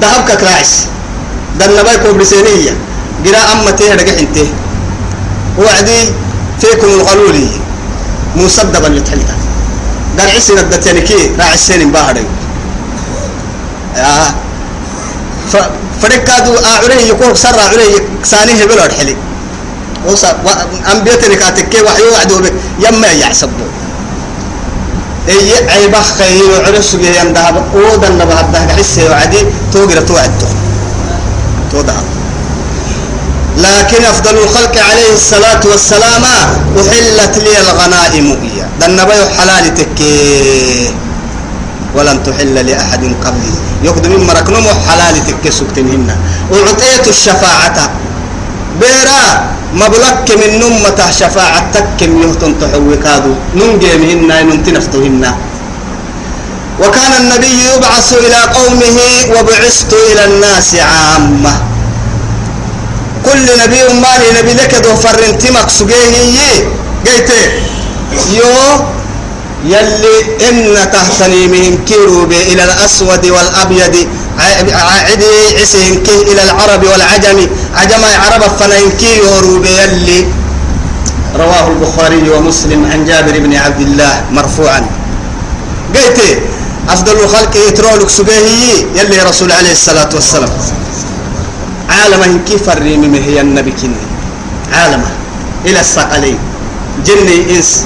ذهب 0.01 0.21
ككرا 0.29 0.49
عس 0.59 0.73
دنا 1.59 1.81
باي 1.83 1.97
كوبرسينية 2.03 2.73
قرا 3.25 3.41
أما 3.51 3.71
تيه 3.71 3.93
رجع 3.93 4.19
انتيه 4.19 4.51
وعدي 5.57 5.99
فيكم 6.61 6.87
الغلولي. 6.87 7.47
مصدبا 8.35 8.87
لتحلتا 8.87 9.35
قال 10.19 10.29
عسين 10.35 10.59
الدتيني 10.59 11.01
كي 11.01 11.31
راعي 11.39 11.53
السين 11.53 11.91
باهرين 11.91 12.27
آه. 13.95 14.33
فركادو 16.01 16.53
أعريه 16.65 17.09
يكون 17.09 17.35
سر 17.35 17.59
أعريه 17.59 17.99
سانيه 18.23 18.65
بلاد 18.65 18.91
حلي 18.91 19.15
وصا 20.07 20.37
أنبيتني 20.91 21.35
كاتك 21.35 21.73
وحيو 21.85 22.11
وعدو 22.13 22.39
بك 22.39 22.53
يما 22.79 23.07
يعصبوا 23.07 23.69
أي 25.29 25.69
عيبة 25.69 26.01
خير 26.01 26.43
وعرس 26.51 26.95
جي 26.95 27.17
يندهب 27.17 27.63
ودا 27.73 28.09
نبه 28.09 28.39
الدهق 28.39 28.71
حسي 28.77 29.09
وعدي 29.09 29.37
توقر 29.73 30.01
توعدته 30.01 30.47
توضع. 31.71 31.93
لكن 33.57 34.05
أفضل 34.05 34.37
الخلق 34.37 34.75
عليه 34.91 35.13
الصلاة 35.13 35.59
والسلام 35.71 36.23
أحلت 36.77 37.37
لي 37.37 37.61
الغنائم 37.61 38.25
إياه 38.43 38.67
دنبي 38.81 39.19
حلال 39.37 39.73
تكي. 39.75 40.93
ولن 41.95 42.17
تحل 42.23 42.55
لأحد 42.67 43.03
قبلي. 43.23 43.53
يقدم 43.83 44.11
من 44.11 44.23
مركنم 44.27 44.67
حلال 44.87 45.15
تكسكتنهن 45.27 46.09
وعطيت 46.51 47.07
الشفاعة. 47.07 47.77
بيرا 48.81 49.23
مبلك 49.73 50.27
من 50.41 50.51
نمة 50.59 50.99
شفاعة 51.11 51.71
تكم 51.73 52.11
يهتن 52.21 52.51
تحوي 52.59 52.95
كادو 53.03 53.33
ننجيمهن 53.55 54.29
ننتنفتهن 54.47 55.23
وكان 56.79 57.13
النبي 57.21 57.55
يبعث 57.71 58.09
إلى 58.13 58.39
قومه 58.57 58.97
وبعثت 59.35 59.91
إلى 60.11 60.23
الناس 60.25 60.75
عامة. 60.75 61.53
كل 63.25 63.45
نبي 63.63 63.79
مالي 64.03 64.27
نبي 64.39 64.53
لك 64.53 64.75
دو 64.83 64.95
فرنتمك 64.95 65.69
سجيه 65.69 66.67
قيته 67.05 67.43
يو 68.37 68.53
يلي 69.65 70.15
إن 70.49 70.91
تهتني 70.93 71.47
من 71.47 71.77
كيروب 71.89 72.31
إلى 72.31 72.63
الأسود 72.63 73.25
والأبيض. 73.25 73.95
عدي 75.09 75.35
عسين 75.61 76.03
كي 76.03 76.17
إلى 76.31 76.41
العرب 76.43 76.83
والعجم. 76.83 77.47
عجم 77.75 78.03
عرب 78.23 78.43
فننكي 78.59 79.17
يروب 79.17 79.65
يلي. 79.65 80.27
رواه 81.35 81.67
البخاري 81.67 82.29
ومسلم 82.29 82.85
عن 82.91 83.05
جابر 83.05 83.39
بن 83.39 83.53
عبد 83.55 83.81
الله 83.81 84.23
مرفوعا. 84.31 84.81
قلت 85.95 86.19
أفضل 86.89 87.15
الخلق 87.23 87.53
يترولك 87.67 88.09
سبيه 88.09 88.85
يلي 88.95 89.17
رسول 89.29 89.51
عليه 89.51 89.71
الصلاة 89.71 90.09
والسلام. 90.13 90.49
عالم 91.89 92.41
كيف 92.47 92.69
الريم 92.69 93.13
هي 93.15 93.41
النبي 93.41 93.71
كني. 93.71 94.03
عالم 94.73 95.03
إلى 95.65 95.79
الثقلين 95.79 96.39
جني 97.05 97.57
إنس. 97.57 97.83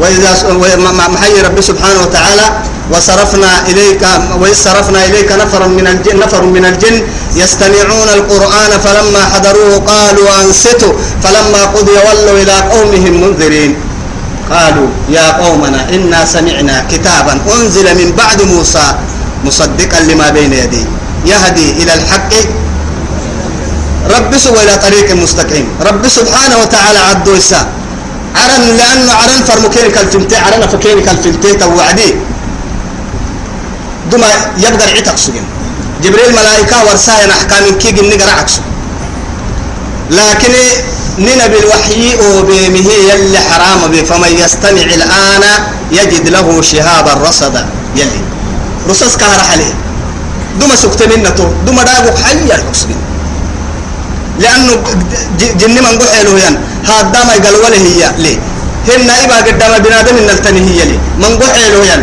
وإذا 0.00 0.30
محي 1.08 1.40
ربي 1.46 1.62
سبحانه 1.62 2.00
وتعالى 2.02 2.46
وصرفنا 2.92 3.66
إليك 3.70 4.02
وإذ 4.40 4.54
صرفنا 4.54 5.04
إليك 5.04 5.32
نفر 5.32 5.68
من 5.68 5.86
الجن 5.86 6.18
نفر 6.18 6.42
من 6.44 6.64
الجن 6.64 7.02
يستمعون 7.34 8.08
القرآن 8.18 8.72
فلما 8.84 9.22
حضروه 9.34 9.78
قالوا 9.86 10.28
أنصتوا 10.42 10.92
فلما 11.22 11.62
قضي 11.64 11.92
ولوا 11.92 12.36
إلى 12.42 12.56
قومهم 12.74 13.14
منذرين. 13.22 13.76
قالوا 14.50 14.88
يا 15.08 15.32
قومنا 15.40 15.88
إنا 15.94 16.24
سمعنا 16.24 16.84
كتابا 16.92 17.40
أنزل 17.54 17.86
من 17.96 18.12
بعد 18.12 18.42
موسى 18.42 18.86
مصدقا 19.44 20.00
لما 20.00 20.30
بين 20.30 20.52
يديه. 20.52 20.86
يهدي 21.26 21.70
إلى 21.82 21.92
الحق. 21.94 22.32
رب 24.10 24.30
سوى 24.36 24.60
إلى 24.62 24.76
طريق 24.76 25.08
مستقيم. 25.16 25.66
رب 25.80 26.08
سبحانه 26.08 26.56
وتعالى 26.62 26.98
عدو 26.98 27.36
إساء 27.36 27.66
عرن 28.34 28.76
لأنه 28.76 29.12
عرن 29.12 29.44
فرمكين 29.48 29.90
كالفنتي 29.90 30.36
عرن 30.36 30.66
فكين 30.66 31.00
كالفنتي 31.00 31.52
توعدي. 31.54 32.14
دما 34.12 34.26
يبقى 34.58 34.86
عتق 34.96 35.16
سجن 35.16 35.44
جبريل 36.02 36.32
ملائكة 36.32 36.76
ورسايا 36.84 37.30
أحكام 37.30 37.78
كي 37.78 37.92
نقرأ 37.92 38.30
عكسه 38.30 38.60
لكن 40.10 40.52
ننا 41.18 41.46
بالوحي 41.46 42.16
وبمه 42.16 42.88
يلي 43.10 43.38
حرام 43.38 43.90
به 43.92 44.02
فمن 44.02 44.32
يستمع 44.44 44.82
الآن 44.98 45.42
يجد 45.92 46.28
له 46.28 46.62
شهابا 46.62 47.12
رصدا. 47.28 47.66
يلي. 47.96 48.20
رصص 48.88 49.16
كهر 49.16 49.40
عليه 49.52 49.74
دما 50.60 50.76
سكت 50.76 51.02
منته 51.02 51.52
دما 51.66 51.82
دابك 51.82 52.18
حيا 52.24 52.54
الحسن 52.54 52.88
لأنه 54.40 54.72
جن 55.60 55.74
من 55.86 55.94
قحيله 56.02 56.32
ين 56.44 56.54
هذا 56.90 57.20
ما 57.26 57.32
يقال 57.34 57.54
ولا 57.64 57.76
هي 57.76 58.02
ليه 58.18 58.38
هن 58.88 59.10
إبا 59.24 59.36
قدام 59.46 59.72
بنادم 59.82 60.16
التني 60.16 60.60
هي 60.70 60.84
لي. 60.84 60.98
من 61.18 61.38
قحيله 61.42 61.80
ين 61.92 62.02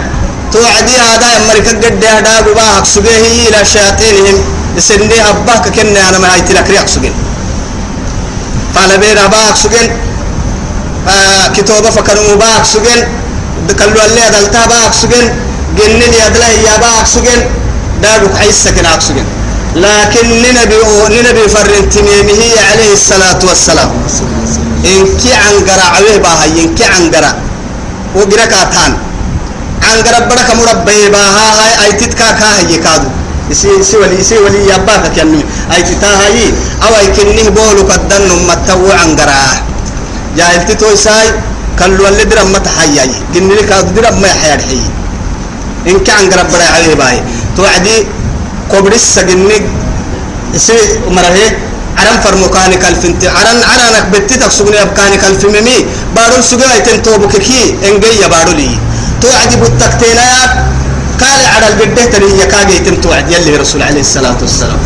توعدي 0.53 0.95
هذا 0.97 1.27
أمريكا 1.37 1.71
قد 1.83 2.05
هذا 2.05 2.41
بباهك 2.41 2.85
سجيه 2.85 3.49
إلى 3.49 3.59
شياطينهم. 3.73 4.37
سني 4.79 5.17
أباك 5.29 5.67
كنا 5.75 6.09
أنا 6.09 6.17
ما 6.19 6.33
هاي 6.33 6.41
تلك 6.41 6.69
رياك 6.69 6.87
سجين 6.87 7.13
قال 8.75 8.97
بين 8.97 9.17
أباك 9.17 9.55
سجين 9.63 9.89
آه 11.07 11.47
كتابة 11.55 11.89
فكروا 11.89 12.35
باك 12.35 12.63
سجين 12.65 13.01
دكالو 13.69 13.99
اللي 14.05 14.21
دلتا 14.33 14.65
باك 14.71 14.93
سجين 15.01 15.25
جنني 15.77 16.27
أدلا 16.27 16.47
يا 16.47 16.77
باك 16.83 17.05
سجين 17.07 17.41
دارك 18.03 18.35
حيس 18.39 18.55
سكناك 18.63 19.01
سجين 19.01 19.25
لكن 19.75 20.25
ننبي 20.43 20.79
ننبي 21.15 21.43
فرنتني 21.47 22.15
هي 22.41 22.53
عليه 22.71 22.93
الصلاة 22.93 23.39
والسلام 23.49 23.89
إن 24.85 24.99
كي 25.23 25.31
عنقرا 25.33 25.85
عويه 25.95 26.17
باها 26.17 26.45
إن 26.45 26.75
كي 26.75 26.83
عنقرا 26.83 27.31
وقرا 28.15 28.45
تان 28.45 28.91
عنقرا 29.91 30.19
برك 30.27 30.49
مربي 30.59 31.09
باها 31.09 31.45
هاي 31.59 31.85
أي 31.85 31.91
تتكا 31.99 32.31
كا 32.31 32.47
هي 32.59 32.77
كادو 32.77 33.09
isi 33.51 33.67
isi 33.83 33.97
wali 33.99 34.15
isi 34.15 34.39
wali 34.39 34.63
ya 34.69 34.79
baka 34.87 35.11
kenni 35.11 35.43
ay 35.67 35.83
titahayi 35.83 36.55
aw 36.87 36.91
ay 37.03 37.11
kenni 37.11 37.43
bolu 37.51 37.83
kaddan 37.83 38.23
num 38.31 38.47
matawu 38.47 38.87
angara 39.03 39.59
jahilti 40.39 40.71
to 40.79 40.87
sai 40.95 41.27
kallu 41.75 41.99
alle 42.07 42.23
diram 42.23 42.47
mata 42.47 42.71
hayyayi 42.79 43.11
ginni 43.35 43.59
ka 43.67 43.83
diram 43.91 44.15
ma 44.23 44.31
hayad 44.39 44.63
hayyi 44.63 44.87
in 45.91 45.99
ka 45.99 46.15
angara 46.23 46.47
bara 46.47 46.63
ayi 46.79 46.95
bai 46.95 47.19
قبر 48.73 48.91
السجنك 48.93 49.63
سي 50.57 50.79
عمره 51.07 51.37
عرم 51.97 52.17
فرمكان 52.23 52.73
كالفنت 52.83 53.21
عرن 53.25 53.59
عرنك 53.71 54.05
بتتك 54.13 54.51
سجن 54.51 54.75
ابكان 54.75 55.15
كالفممي. 55.15 55.77
بارون 56.15 56.41
سجن 56.41 56.69
ايتن 56.75 57.03
توبك 57.03 57.37
كي 57.37 57.75
إنجي 57.87 58.11
يا 58.21 58.27
بارولي. 58.27 58.71
تو 59.21 59.27
عجب 59.41 59.63
التكتينا 59.63 60.27
قال 61.21 61.41
على 61.55 61.67
البدة 61.67 62.05
تري 62.05 62.29
يكاجي 62.41 62.79
تم 62.79 62.95
توعد. 63.01 63.31
يلي 63.31 63.55
رسول 63.55 63.81
عليه 63.83 64.01
الصلاة 64.01 64.37
والسلام. 64.41 64.79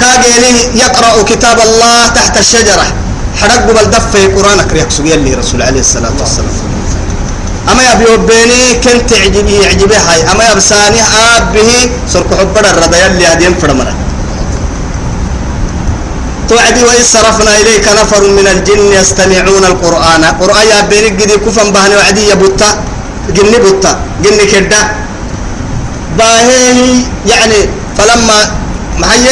كاجي 0.00 0.34
لي 0.42 0.80
يقرأ 0.82 1.22
كتاب 1.22 1.58
الله 1.60 2.06
تحت 2.18 2.34
الشجرة. 2.38 2.86
حرق 3.40 3.66
بالدفة 3.66 4.20
قرآنك 4.36 4.72
ريكسو 4.72 5.02
يلي 5.04 5.34
رسول 5.34 5.62
عليه 5.62 5.80
الصلاة 5.80 6.16
والسلام. 6.20 6.71
أما 7.70 7.82
يبي 7.92 8.06
وبيني 8.14 8.60
كنت 8.84 9.10
عجبي 9.12 9.56
عجبي 9.70 9.96
هاي. 10.06 10.20
أما 10.32 10.44
يبساني 10.50 11.00
آبه 11.36 11.70
سرق 12.12 12.30
حبر 12.38 12.64
الرضا 12.70 12.96
يلي 13.04 13.26
هدين 13.32 13.54
فرمنا 13.62 13.94
توعدي 16.48 16.82
وإذ 16.84 17.04
صرفنا 17.14 17.52
إليك 17.60 17.86
نفر 18.00 18.22
من 18.38 18.46
الجن 18.54 18.92
يستمعون 19.00 19.64
القرآن. 19.72 20.22
قرآن 20.40 20.66
يا 20.72 20.80
بيني 20.90 21.08
قدي 21.18 21.36
كفن 21.44 21.68
بهني 21.72 21.94
وعدي 21.96 22.22
يبوتا 22.30 22.70
جني 23.36 23.58
بوتا. 23.64 23.92
جني 24.24 24.44
كدا 24.52 24.80
باهي 26.18 27.06
يعني 27.30 27.60
فلما 27.96 28.38
محي 28.98 29.26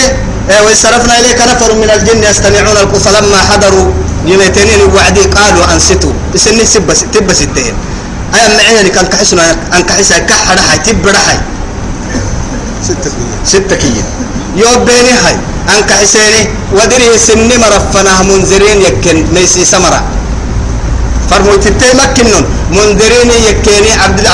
وصرفنا 0.64 1.14
إليك 1.20 1.41
نفر 1.51 1.70
من 1.74 1.91
الجن 1.97 2.22
يستمعون 2.31 2.76
القرآن. 2.83 3.03
فلما 3.07 3.41
حضروا 3.51 3.91
جنتين 4.28 4.81
وعدي 4.95 5.24
قالوا 5.37 5.64
أنستوا 5.74 6.12
بسني 6.35 6.64
سبس 6.64 7.01
تبس 7.12 7.41
التين 8.35 8.61
أي 8.61 8.74
معين 8.74 8.89
كان 8.89 9.07
كحسنا 9.07 9.43
أن 9.74 9.83
كحسنا 9.83 10.18
كحر 10.18 10.59
حي 10.70 10.78
تبر 10.78 11.16
حي 11.16 11.39
ستة 12.83 13.11
ستة 13.45 13.76
كية 13.76 14.05
يوم 14.57 14.85
بيني 14.85 15.12
هاي. 15.24 15.37
أن 15.68 15.83
كحسيني 15.87 16.49
ودري 16.72 17.18
سني 17.18 17.57
مرفنا 17.59 18.22
منذرين 18.22 18.83
يكن 18.83 19.35
ميسي 19.35 19.64
سمرة. 19.64 20.03
فرمو 21.31 21.55
تتي 21.57 21.95
مكنون. 21.95 22.45
منذرين 22.70 23.31
يكيني 23.31 23.93
عبد 24.03 24.26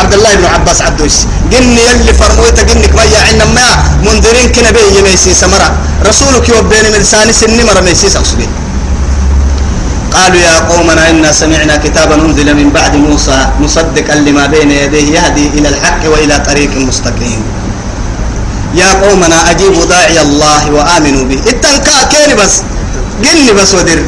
عبد 0.00 0.14
الله 0.14 0.34
بن 0.34 0.44
عباس 0.44 0.82
عبدوس. 0.82 1.16
جن 1.50 1.78
يلي 1.78 2.12
فرمو 2.14 2.48
تجنك 2.56 2.94
ما 2.94 3.02
عنا 3.02 3.44
ما 3.44 3.66
منذرين 4.02 4.48
كنا 4.52 4.70
بي 4.70 4.98
يميسي 4.98 5.34
سمرة. 5.34 5.68
رسولك 6.06 6.48
يوبين 6.48 6.84
من 6.92 6.98
لساني 6.98 7.32
سني 7.32 7.62
مرة 7.64 7.80
ميسي 7.80 8.08
سقسبي 8.10 8.48
قالوا 10.14 10.40
يا 10.40 10.56
قومنا 10.70 11.10
إنا 11.10 11.32
سمعنا 11.32 11.76
كتابا 11.76 12.14
أنزل 12.14 12.48
من 12.54 12.70
بعد 12.70 12.96
موسى 12.96 13.38
مصدقا 13.60 14.14
لما 14.14 14.46
بين 14.46 14.70
يديه 14.70 15.06
يهدي 15.16 15.46
إلى 15.56 15.68
الحق 15.68 16.02
وإلى 16.12 16.38
طريق 16.48 16.72
مستقيم. 16.76 17.42
يا 18.74 18.90
قومنا 19.02 19.50
أجيبوا 19.50 19.84
داعي 19.84 20.18
الله 20.22 20.62
وآمنوا 20.70 21.24
به. 21.24 21.38
اتنكا 21.50 21.96
كيني 22.10 22.34
بس 22.34 22.62
قلني 23.24 23.52
بس 23.52 23.74
ودر 23.74 24.00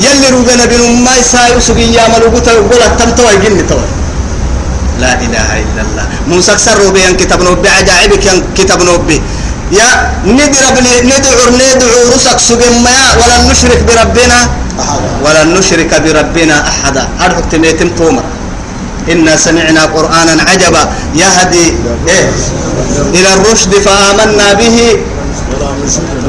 يلي 0.00 0.28
روبنا 0.34 0.64
بن 0.70 0.80
ما 1.04 1.14
يسايو 1.16 1.60
سبي 1.60 1.94
يا 1.94 2.04
ملوكتا 2.12 2.52
يقول 2.52 2.82
التمتوى 2.82 3.30
يجني 3.34 3.62
توي 3.70 3.88
لا 5.00 5.12
إله 5.24 5.48
إلا 5.64 5.82
الله. 5.86 6.04
موسى 6.28 6.52
كسر 6.54 6.90
بيان 6.90 7.16
كتاب 7.16 7.42
نوبي 7.42 7.68
عجائبك 7.68 8.24
كتاب 8.56 8.82
نوبي. 8.82 9.22
يا 9.72 9.90
ندر 10.24 10.64
بلي 10.76 10.94
ندعو 11.10 11.46
ندعو 11.58 11.98
رسك 12.14 12.38
سجما 12.38 12.98
ولا 13.20 13.36
نشرك 13.50 13.80
بربنا 13.88 14.38
ولا 15.24 15.42
نشرك 15.44 15.92
بربنا 16.04 16.56
أحدا. 16.68 17.08
أرحك 17.24 17.44
تميتم 17.52 17.88
تومر 17.98 18.22
إنا 19.12 19.36
سمعنا 19.36 19.82
قرآنا 19.96 20.42
عجبا 20.50 20.82
يهدي 21.14 21.66
إيه؟ 22.08 22.26
إلى 23.14 23.30
الرشد 23.34 23.72
فآمنا 23.74 24.52
به 24.60 24.78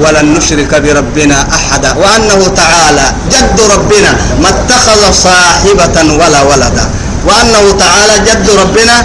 ولن 0.01 0.33
نشرك 0.33 0.71
بربنا 0.75 1.38
أحدا. 1.57 1.91
وأنه 2.01 2.41
تعالى 2.61 3.05
جد 3.31 3.57
ربنا 3.73 4.11
ما 4.41 4.49
اتخذ 4.49 5.01
صاحبة 5.11 5.97
ولا 6.21 6.41
ولدا. 6.41 6.85
وأنه 7.27 7.63
تعالى 7.79 8.15
جد 8.27 8.49
ربنا 8.49 8.95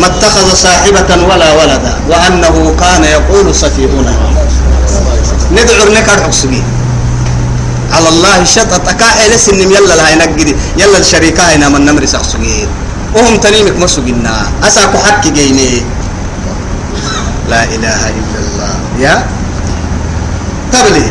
ما 0.00 0.06
اتخذ 0.06 0.46
صاحبة 0.54 1.10
ولا 1.28 1.48
ولدا 1.52 1.94
وأنه 2.10 2.56
كان 2.80 3.04
يقول 3.04 3.54
سفيهنا. 3.54 4.14
ندعو 5.52 5.88
نكر 5.94 6.18
حسبي 6.28 6.62
على 7.92 8.08
الله 8.08 8.44
شطط. 8.44 8.88
أكاحي 8.88 9.28
لسن 9.34 9.58
يلا 9.58 9.94
لها 9.94 10.10
ينقدي 10.10 10.54
يلا 10.76 10.98
الشريكة 10.98 11.42
هنا 11.42 11.68
من 11.68 11.84
نمر 11.84 12.06
سخسجين 12.06 12.68
وهم 13.14 13.36
تنيمك 13.36 13.76
مسجنا 13.76 14.34
أساكو 14.64 14.98
حق 14.98 15.24
جيني. 15.26 15.82
لا 17.48 17.64
إله 17.64 18.00
إلا 18.12 18.38
الله. 18.44 18.74
يا؟ 19.00 19.14
تبلي 20.72 21.06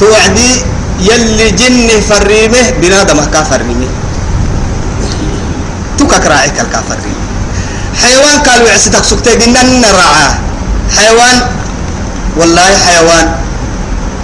توعدي 0.00 0.52
يلي 1.00 1.50
جني 1.50 1.96
فريمه 2.00 2.64
بنادم 2.82 3.18
كافريمه. 3.30 3.88
تكك 5.98 6.26
راعيك 6.26 6.60
الكافرين 6.60 7.18
حيوان 8.02 8.38
قالوا 8.46 8.68
يعسدك 8.68 9.04
سكتي 9.04 9.30
قلنا 9.30 9.88
راعى 9.92 10.28
حيوان؟ 10.96 11.38
والله 12.36 12.70
حيوان. 12.86 13.26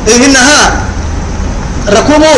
إنها 0.08 0.60
ركوبه 1.88 2.36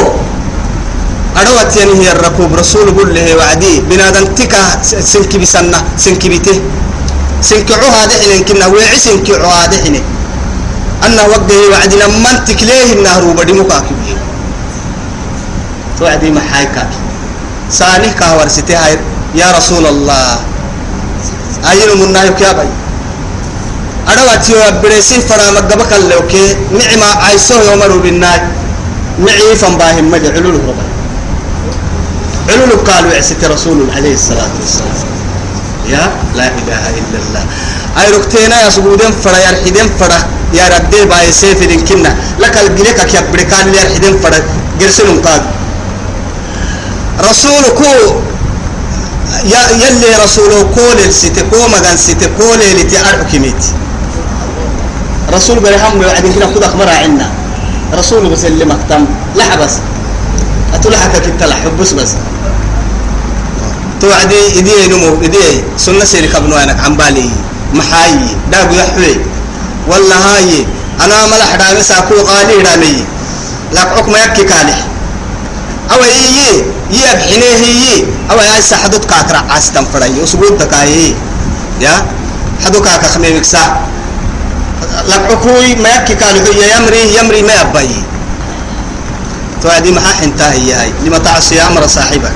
أروت 1.36 1.76
يعني 1.76 1.94
هي 2.00 2.12
الركوب. 2.12 2.54
رسول 2.54 2.90
قل 2.98 3.14
له 3.14 3.36
وعدي. 3.36 3.80
بنادم 3.80 4.24
تكا 4.34 4.82
سنكي 4.82 5.38
بسنة 5.38 5.78
سنكي 5.96 6.28
بته 6.28 6.60
سنكعو 7.42 7.88
هذا 7.88 8.14
حين 8.18 8.44
كنا 8.44 8.66
ويعي 8.66 8.98
سنكعو 8.98 9.50
هذا 9.50 9.76
حين 9.84 10.02
أنه 11.06 11.22
وقته 11.32 11.58
وعدي. 11.70 11.96
لما 11.96 12.32
تكليه 12.48 12.92
النهر 12.98 13.24
وبدي 13.24 13.52
مكاكبه 13.52 14.16
توعدي 15.98 16.30
محايكاك 16.30 16.90
سانه 17.70 18.12
كهور 18.18 18.48
ستي 18.48 18.74
يا 19.34 19.48
رسول 19.56 19.86
الله. 19.86 20.57
أين 21.70 21.90
من 22.00 22.12
نايك 22.12 22.40
يا 22.40 22.52
بي 22.52 22.68
أروت 24.12 24.48
يوبرسي 24.48 25.20
فرامك 25.28 25.72
قبك 25.72 25.92
اللوكي 25.92 26.46
نعمة 26.78 27.08
عيسو 27.24 27.54
يومرو 27.68 27.98
بالناي 27.98 28.40
معي 29.18 29.56
فنباهم 29.56 30.10
مجا 30.10 30.30
علوله 30.36 30.58
ربا 30.68 30.84
علوله 32.48 32.76
قالوا 32.88 33.12
يعسك 33.12 33.44
رسول 33.44 33.78
عليه 33.96 34.14
الصلاة 34.14 34.50
والسلام 34.60 34.98
يا 35.88 36.04
لا 36.38 36.46
إله 36.60 36.82
إلا 37.00 37.18
الله 37.22 37.44
أي 38.00 38.06
ركتينا 38.16 38.56
يا 38.64 38.70
سجودين 38.70 39.12
فرا 39.24 39.38
يرحدين 39.38 39.88
فرا 40.00 40.18
يا 40.58 40.64
ردي 40.72 41.04
باي 41.10 41.32
سيف 41.32 41.60
كنا 41.88 42.12
لك 42.38 42.54
الجلك 42.62 42.98
كي 43.10 43.18
بركان 43.32 43.74
يرحدين 43.74 44.14
فرا 44.22 44.38
جرسلون 44.80 45.18
قاد 45.26 45.42
رسولكو 47.30 47.84
يا 47.84 48.37
يلي 49.44 50.10
رسوله 50.24 50.62
كول 50.74 50.98
الستي 51.06 51.42
كو 51.50 51.68
مغان 51.68 51.96
اللي 52.72 52.82
تعرف 52.82 53.32
كميتي 53.32 53.72
رسول 55.34 55.60
بريهم 55.60 56.00
وعدين 56.00 56.32
كنا 56.32 56.46
خذ 56.46 56.62
أخبار 56.62 56.88
عنا. 56.88 57.30
رسول 57.94 58.28
بس 58.28 58.44
اللي 58.44 58.64
مكتم 58.64 59.06
لح 59.36 59.56
بس. 59.56 59.74
أتلحك 60.74 61.22
كتلا 61.22 61.54
حبس 61.54 61.92
بس. 61.92 62.12
توعدي 64.00 64.58
إدي 64.58 64.88
نمو 64.88 65.20
إدي. 65.22 65.64
سنة 65.76 66.04
سيرك 66.04 66.34
ابن 66.34 66.52
وينك 66.52 66.80
عن 66.80 66.96
بالي 66.96 67.30
محاي. 67.74 68.18
داغ 68.52 68.72
يحوي. 68.72 69.16
ولا 69.88 70.16
هاي. 70.16 70.66
أنا 71.04 71.26
ملح 71.26 71.54
دامي 71.56 71.82
ساكو 71.82 72.14
قالي 72.14 72.62
دامي 72.62 73.04
لك 73.72 73.88
حكم 73.96 74.16
يكي 74.16 74.44
كالح. 74.44 74.78
أو 75.92 76.00
يي 76.04 76.64
يي 76.90 77.14
بحنيه 77.16 77.60
يي. 77.64 78.04
أو 78.30 78.36
يا 78.36 78.60
سحدت 78.60 79.04
كاكرا 79.04 79.40
عاستم 79.50 79.84
فري 79.92 80.20
وسبوت 80.20 80.52
دكاي. 80.52 81.14
يا؟ 81.80 82.06
حدو 82.64 82.80
كاكا 82.82 83.08
خميمك 83.08 83.44
سا 83.44 83.62
لك 85.08 85.22
حكوي 85.30 85.74
ما 85.74 85.88
يكي 85.88 86.14
كالح 86.14 86.44
يا 86.56 86.76
يمري 86.76 87.16
يمري 87.16 87.42
ما 87.42 87.54
يبي 87.60 88.02
توعدي 89.62 89.90
محا 89.92 90.12
حنتهي 90.12 90.72
هاي. 90.72 90.92
لما 91.04 91.18
تعصي 91.18 91.60
أمر 91.60 91.86
صاحبك. 91.86 92.32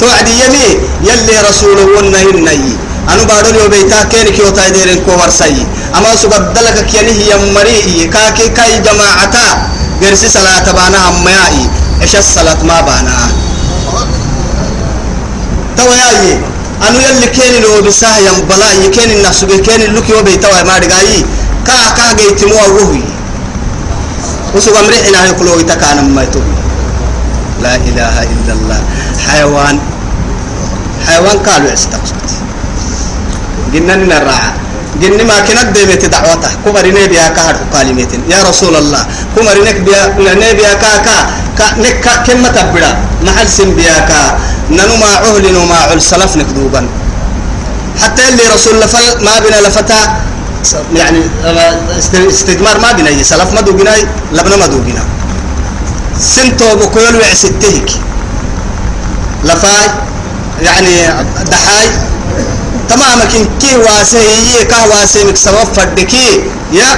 توعدي 0.00 0.32
يمي 0.44 0.68
يلي 1.02 1.40
رسوله 1.48 1.84
ونهي 1.98 2.76
أنا 3.08 3.22
بارو 3.24 3.50
لي 3.50 3.68
بيتا 3.68 4.04
كين 4.04 4.28
كيو 4.34 4.50
تايديرن 4.50 5.00
كو 5.06 5.12
ورسي. 5.12 5.66
أما 5.96 6.16
سوغ 6.16 6.38
دلك 6.38 6.86
كيني 6.86 7.12
هي 7.12 7.52
مري 7.54 8.04
كاكي 8.14 8.48
كاي 8.48 8.78
جماعتا. 8.78 9.46
غيرسي 10.02 10.28
صلاة 10.28 10.72
بانا 10.72 11.08
أميائي 11.08 11.70
إيش 12.02 12.16
الصلاة؟ 12.16 12.62
ما 12.62 12.80
بانا 12.80 13.16
تو 15.76 15.88
ياي 15.92 16.38
أنا 16.88 16.98
يلي 17.08 17.26
كين 17.26 17.62
لو 17.62 17.82
بساه 17.82 18.18
يم 18.18 18.38
بلا 18.48 18.72
يكين 18.72 19.10
الناس 19.10 19.44
كين 19.44 19.94
لوكي 19.94 20.12
وبيتا 20.12 20.62
ما 20.62 20.78
رجعي 20.78 21.24
كا 21.66 21.76
كا 21.96 22.12
جيتمو 22.16 22.54
وهوي 22.54 23.02
وسوغ 24.54 24.82
مريحنا 24.86 25.26
يقولوا 25.26 25.60
يتكان 25.60 26.14
ما 26.14 26.22
يتوب 26.22 26.42
لا 27.62 27.74
إله 27.76 28.22
إلا 28.22 28.52
الله. 28.52 28.80
حيوان 29.28 29.78
حيوان 31.06 31.38
قالوا 31.38 31.72
استقصد. 31.72 32.26
جنن 33.72 34.12
الراعة 34.12 34.52
جن 35.00 35.26
ما 35.26 35.40
كانت 35.40 35.68
ديمت 35.76 36.04
دعوته. 36.04 36.50
كمريني 36.64 37.06
بيا 37.08 37.28
كهر 37.28 37.56
كلمة 37.72 38.12
يا 38.28 38.42
رسول 38.48 38.76
الله 38.76 39.06
كمرينك 39.36 39.76
بيا 39.80 40.14
نبي 40.20 40.62
كا 40.62 40.74
كا 40.74 40.96
كا. 41.06 41.45
نك 41.60 42.06
كم 42.26 42.46
تبدا 42.46 42.90
محل 43.22 43.48
سن 43.48 43.74
بيا 43.74 43.98
كا 44.08 44.38
ننو 44.70 44.96
ما 44.96 45.06
عهلن 45.06 45.56
وما 45.56 45.78
عل 45.90 46.02
سلف 46.02 46.36
نكذوبا. 46.36 46.88
حتى 48.02 48.22
اللي 48.28 48.42
رسول 48.54 48.74
الله 48.74 48.86
ما 49.24 49.34
بنا 49.40 49.68
لفتا. 49.68 50.00
يعني 50.96 51.20
استثمار 52.28 52.78
ما 52.80 52.92
بنا 52.92 53.22
سلف 53.22 53.52
ما 53.54 53.60
دوجنا 53.60 53.90
لبنا 54.32 54.56
ما 54.56 54.66
دوجنا 54.66 55.04
سنتو 56.20 56.76
بكل 56.76 57.14
وعستهك 57.16 57.90
لفاي 59.44 59.86
يعني 60.62 60.94
دحاي. 61.50 61.86
تمام 62.88 63.18
كن 63.32 63.46
كي 63.60 63.76
واسي 63.76 64.64
كه 64.70 64.86
واسي 64.90 65.24
مك 65.24 65.36
سبب 65.36 65.66
فدكي. 65.76 66.42
يا 66.72 66.90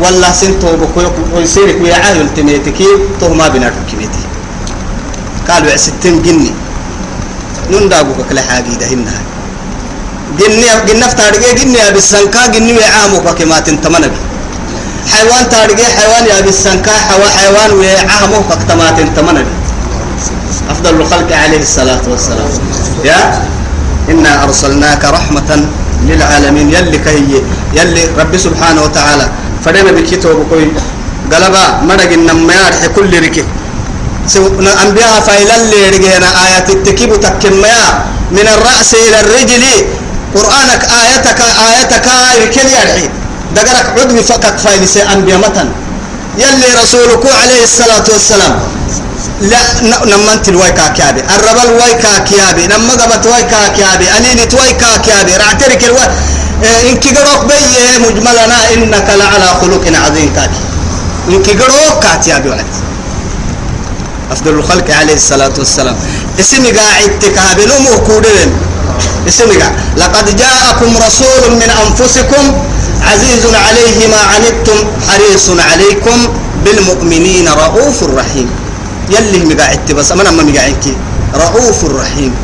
والله 0.00 0.32
سنتو 0.32 0.76
بكل 0.80 1.06
ويسيرك 1.34 1.76
ويا 1.82 2.28
تميتكي 2.36 2.88
تو 3.20 3.34
ما 3.34 3.48
بنا 3.48 3.72
كميتي. 3.90 4.22
قالوا 5.48 5.72
عستين 5.72 6.22
جني. 6.22 6.52
نندابو 7.70 8.12
كل 8.28 8.40
حاجة 8.40 8.72
ده 8.80 8.86
هنا. 8.86 9.12
جني 10.38 10.66
جني 10.88 11.04
فتارجع 11.10 11.52
جني 11.52 11.88
أبي 11.88 11.98
السنكا 11.98 12.46
جني 12.54 12.72
وعامو 12.78 13.18
كما 13.38 13.60
تنتمنى 13.60 14.08
حيوان 15.12 15.44
تارجع 15.50 15.84
حيوان 15.84 16.24
يا 16.30 16.40
بالسنكا 16.40 16.92
حيوان 17.36 17.70
وعامه 17.80 18.40
فكتمات 18.50 18.98
تمنى 19.16 19.44
أفضل 20.70 20.94
الخلق 21.00 21.30
عليه 21.36 21.62
الصلاة 21.68 22.04
والسلام. 22.08 22.50
يا؟ 23.04 23.20
إنا 24.10 24.44
أرسلناك 24.44 25.04
رحمة 25.04 25.50
للعالمين. 26.08 26.66
يلي 26.74 26.98
كهي 26.98 27.42
يلي 27.74 28.02
ربي 28.18 28.38
سبحانه 28.38 28.82
وتعالى 28.82 29.26
فدنا 29.64 29.90
بكتب 29.96 30.46
كوي 30.50 30.66
قلبا 31.32 31.64
مرق 31.88 32.12
النما 32.12 32.54
يرحي 32.54 32.88
كل 32.96 33.12
ركي. 33.24 33.44
أنبياء 34.84 35.20
فايلا 35.26 35.56
اللي 35.56 35.80
رجعنا 35.94 36.28
آيات 36.46 36.70
التكيب 36.70 37.20
تكميا. 37.20 37.86
من 38.36 38.46
الرأس 38.56 38.90
إلى 38.94 39.20
الرجل. 39.20 39.64
قرآنك 40.36 40.82
آياتك 41.00 41.40
آياتك 41.68 42.06
كل 42.54 42.68
يرحي 42.76 43.06
دقرك 43.56 43.86
عدو 43.98 44.16
فقط 44.22 44.54
فايل 44.64 44.88
سي 44.88 45.02
أنبياء 45.02 45.38
متن. 45.38 45.68
يلي 46.38 46.68
رسولك 46.82 47.24
عليه 47.40 47.62
الصلاة 47.68 48.06
والسلام. 48.12 48.54
لا 49.40 49.60
نمنت 50.04 50.48
الويكا 50.48 50.88
كيابي 50.96 51.20
الربل 51.20 51.68
ويكا 51.80 52.18
كيابي 52.28 52.66
نما 52.66 52.92
قبت 53.00 53.26
ويكا 53.26 53.68
كيابي 53.76 54.06
أنينت 54.16 54.54
ويكا 54.54 54.96
كيابي 55.04 55.32
رعترك 55.36 55.82
إنك 56.64 57.04
قروك 57.18 57.44
بي 57.44 57.98
مجملنا 58.04 58.58
إنك 58.74 59.08
لعلى 59.20 59.48
خلق 59.60 59.84
عظيم 60.04 60.32
كاكي 60.36 60.60
إنك 61.28 61.48
قروك 61.62 62.02
كاتيابي 62.02 62.48
وعد 62.48 62.66
أفضل 64.30 64.50
الخلق 64.50 64.90
عليه 64.90 65.14
الصلاة 65.14 65.52
والسلام 65.58 65.96
اسمي 66.40 66.70
قاعد 66.70 67.18
تكابي 67.18 67.64
نمو 67.66 68.04
كودين 68.06 68.50
اسمي 69.28 69.54
لقد 69.96 70.36
جاءكم 70.36 70.90
رسول 71.06 71.42
من 71.50 71.70
أنفسكم 71.86 72.44
عزيز 73.02 73.44
عليه 73.66 74.06
ما 74.08 74.20
عنتم 74.32 74.78
حريص 75.08 75.50
عليكم 75.50 76.18
بالمؤمنين 76.64 77.48
رؤوف 77.48 78.02
رحيم 78.02 78.50
يلي 79.10 79.44
مقاعدت 79.54 79.92
بس 79.92 80.12
أنا 80.12 80.30
ما 80.30 80.42
مقاعدك 80.42 80.86
رؤوف 81.34 81.84
رحيم 81.84 82.34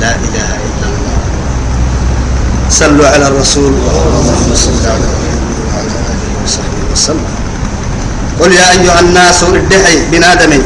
لا 0.00 0.10
إله 0.10 0.48
إلا 0.48 0.54
الله 0.54 0.65
صلوا 2.76 3.08
على 3.08 3.26
الرسول 3.32 3.72
اللهم 3.72 4.50
صل 4.52 4.84
على 4.84 5.08
وصحبه 6.44 6.82
وسلم. 6.92 7.28
قل 8.40 8.52
يا 8.52 8.66
أيها 8.76 9.00
الناس 9.00 9.38
ادعي 9.48 9.96
بنادمي. 10.12 10.60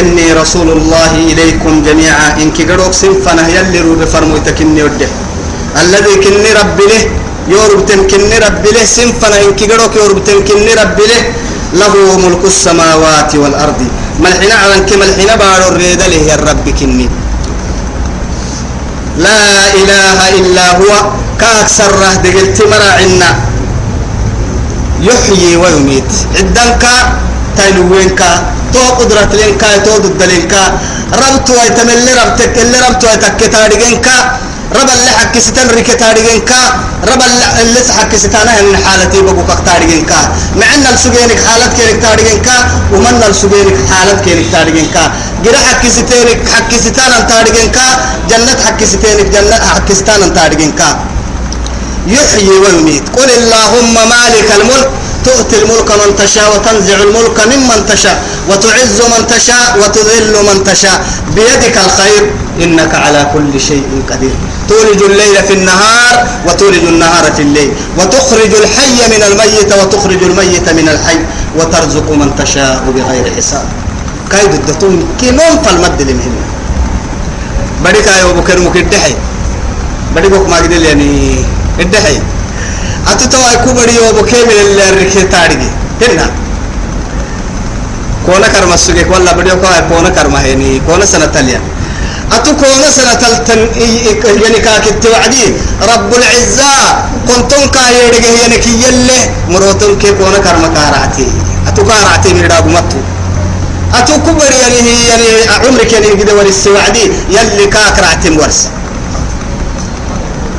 إني 0.00 0.26
رسول 0.42 0.68
الله 0.78 1.12
إليكم 1.30 1.72
جميعا. 1.86 2.28
إنك 2.42 2.58
قروك 2.70 2.92
سنفنا 3.02 3.44
يلي 3.56 3.78
روب 3.86 4.02
فرموتك 4.14 4.58
إني 4.64 4.82
ودعي 4.82 5.12
الذي 5.82 6.14
كني 6.24 6.50
رب 6.60 6.78
له 6.90 7.02
يورب 7.54 7.80
تنكني 7.86 8.36
رب 8.46 8.64
له 8.74 8.84
سنفنا 8.96 9.36
إنك 9.46 9.60
قروك 9.70 9.92
يورب 10.00 10.18
تنكني 10.26 10.72
رب 10.82 10.98
له 11.10 11.22
له 11.80 11.94
ملك 12.24 12.42
السماوات 12.52 13.30
والأرض. 13.42 13.80
ملحنا 14.24 14.54
على 14.62 14.76
كما 14.88 15.04
الحين 15.08 15.30
بارو 15.40 15.66
الريد 15.72 16.02
له 16.12 16.22
يا 16.30 16.36
رب 16.48 16.66
كني. 16.78 17.06
لا 19.26 19.42
إله 19.80 20.18
إلا 20.40 20.66
هو. 20.80 21.21
كأكثر 21.42 21.90
رهد 22.02 22.24
قلت 22.36 22.58
مراعنا 22.72 23.30
يحيي 25.08 25.56
ويميت. 25.62 26.12
عدنك 26.38 26.84
تلوينك 27.58 28.20
تو 28.72 28.82
قدرة 28.98 29.30
لينكا 29.38 29.76
تو 29.84 29.94
ضد 30.04 30.22
لينكا 30.30 30.62
ربط 31.22 31.46
ويتمل 31.50 32.06
ربتك 32.20 32.54
اللي 32.62 32.78
ربط 32.86 33.02
ويتك 33.04 33.40
تارجينك 33.54 34.06
رب 34.78 34.90
اللي 34.96 35.10
حكي 35.20 35.40
ستن 35.40 35.68
ريك 35.76 35.90
تارجينك 36.02 36.50
رب 37.10 37.22
اللي 37.62 37.80
حكي 37.98 38.18
ستانا 38.24 38.52
ان 38.60 38.76
حالتي 38.84 39.20
بقوك 39.26 39.50
تارجينك 39.66 40.12
مع 40.58 40.68
ان 40.74 40.84
السجينك 40.94 41.40
حالت 41.46 41.72
كينك 41.76 42.02
تارجينك 42.02 42.48
ومن 42.92 43.22
السجينك 43.30 43.76
حالت 43.92 44.18
كينك 44.24 44.46
تارجينك 44.52 44.96
جرا 45.44 45.60
حكي 45.68 46.78
ستانا 46.86 47.18
تارجينك 47.30 47.78
جنة 48.30 48.56
حكي 48.66 48.86
ستينك 48.86 49.26
جنة 49.34 49.56
حكي 49.74 49.94
ستانا 49.94 50.28
تارجينك 50.38 50.80
يحيي 52.06 52.48
ويميت. 52.48 53.08
قل 53.16 53.30
اللهم 53.30 53.94
مالك 53.94 54.48
الملك 54.60 54.90
تؤتي 55.24 55.56
الملك 55.62 55.90
من 55.90 56.16
تشاء 56.16 56.54
وتنزع 56.54 56.96
الملك 57.02 57.36
ممن 57.46 57.86
تشاء 57.86 58.22
وتعز 58.50 58.98
من 59.00 59.26
تشاء 59.26 59.78
وتذل 59.80 60.34
من 60.48 60.64
تشاء. 60.64 61.06
بيدك 61.34 61.76
الخير 61.86 62.30
إنك 62.62 62.94
على 62.94 63.30
كل 63.34 63.60
شيء 63.60 63.86
قدير. 64.10 64.34
تولج 64.68 65.02
الليل 65.02 65.36
في 65.48 65.54
النهار 65.54 66.26
وتولج 66.46 66.84
النهار 66.84 67.32
في 67.32 67.42
الليل. 67.42 67.70
وتخرج 67.98 68.52
الحي 68.54 68.98
من 69.14 69.22
الميت 69.28 69.72
وتخرج 69.72 70.22
الميت 70.22 70.68
من 70.68 70.88
الحي. 70.88 71.18
وترزق 71.58 72.10
من 72.10 72.36
تشاء 72.38 72.82
بغير 72.94 73.32
حساب. 73.36 73.66
كايد 74.30 74.54
الدتون 74.54 75.08
كنون 75.20 75.54
فالمد 75.64 76.02
لمهم 76.02 76.34
بدك 77.84 78.06
يا 78.06 78.32
بكر 78.32 78.58
مكدحي 78.60 79.14
بدك 80.16 80.48
ما 80.48 80.56
قدل 80.56 80.82
يعني 80.82 81.44
الدحي 81.80 82.18
أتتوا 83.08 83.52
أكو 83.54 83.72
بدي 83.72 83.98
وبكي 83.98 84.44
من 84.44 84.58
اللي 84.60 84.90
ركي 84.90 85.22
تارجي 85.22 85.70
هنا 86.02 86.30
كونا 88.26 88.48
كرم 88.48 88.72
السجك 88.72 89.10
ولا 89.10 89.32
بدي 89.32 89.52
وكا 89.52 89.80
كونا 89.88 90.08
كرم 90.08 90.36
هني 90.36 90.80
كونا 90.86 91.04
سنة 91.04 91.26
تليا 91.26 91.60
أتو 92.32 92.56
كونا 92.56 92.90
سنة 92.90 93.14
تلتن 93.14 93.58
يعني 94.42 94.58
كاكت 94.66 95.06
وعدي 95.06 95.44
رب 95.92 96.10
العزة 96.14 96.72
كنتم 97.28 97.62
كايرجه 97.74 98.30
يعني 98.40 98.56
كي 98.64 98.72
يله 98.82 99.20
مروتن 99.48 99.98
كي 99.98 100.12
كونا 100.12 100.38
كرم 100.38 100.74
كارعتي 100.74 101.28
أتو 101.68 101.84
كارعتي 101.84 102.34
من 102.34 102.46
رابو 102.52 102.70
متو 102.70 103.00
أتو 103.98 104.14
كبر 104.26 104.52
يعني 104.62 104.80
يعني 105.08 105.28
عمرك 105.66 105.92
يعني 105.92 106.08
كده 106.20 106.34
ورث 106.34 106.66
وعدي 106.66 107.04
يلي 107.30 107.66
كاكرعتي 107.66 108.30
ورث 108.30 108.68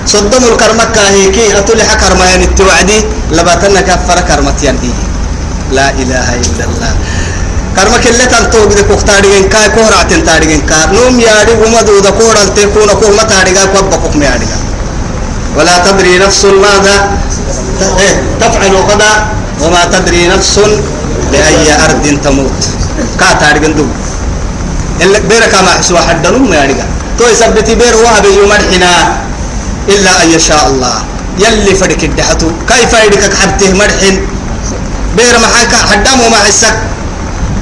صدم 0.05 0.43
الكرمة 0.51 0.83
كاهيكي 0.95 1.57
أتولي 1.57 1.83
حكر 1.83 2.15
ما 2.19 2.25
يعني 2.25 2.45
التوعدي 2.45 2.99
لباتنا 3.31 3.81
كفر 3.81 4.19
كرمة 4.27 4.59
يعني. 4.63 4.91
لا 5.71 5.89
إله 5.89 6.27
إلا 6.35 6.65
الله. 6.69 6.93
كرمة 7.75 7.97
كلة 7.97 8.25
تنتو 8.25 8.65
بدك 8.69 8.89
وقتارين 8.89 9.49
كاي 9.49 9.69
كورا 9.69 10.03
تنتارين 10.09 10.61
كار. 10.69 10.87
نوم 10.93 11.19
ياري 11.19 11.53
وما 11.63 11.81
دودا 11.81 12.09
كورا 12.09 12.43
تكون 12.55 12.89
كورا 13.01 13.23
تاريغا 13.23 13.65
كوبا 13.65 13.97
مياريغا 14.15 14.59
ولا 15.57 15.77
تدري 15.85 16.17
نفس 16.17 16.45
ماذا؟ 16.45 16.95
إيه، 17.99 18.15
تفعل 18.41 18.75
غدا 18.75 19.11
وما 19.61 19.85
تدري 19.93 20.27
نفس 20.27 20.59
بأي 21.31 21.67
أرض 21.85 22.19
تموت. 22.23 22.59
كا 23.19 23.33
تاريغن 23.41 23.75
دو. 23.75 23.85
اللي 25.01 25.19
بيرك 25.19 25.53
ما 25.65 25.71
حسوا 25.79 25.99
حد 25.99 26.27
نوم 26.27 26.53
ياريغا. 26.53 26.85
تو 27.17 27.23
يثبتي 27.27 27.75
بير 27.75 27.95
وهب 27.95 28.25
يمرحنا 28.25 28.91
إلا 29.89 30.23
أن 30.23 30.27
يشاء 30.31 30.67
الله. 30.67 30.97
يلي 31.39 31.75
فرك 31.75 32.03
الدحتو 32.03 32.51
كيف 32.67 32.93
يدك 32.93 33.33
حبته 33.33 33.73
مرحن 33.73 34.15
بير 35.17 35.35
محاكا 35.39 35.77
حدام 35.91 36.21
وما 36.21 36.37
حسك. 36.37 36.75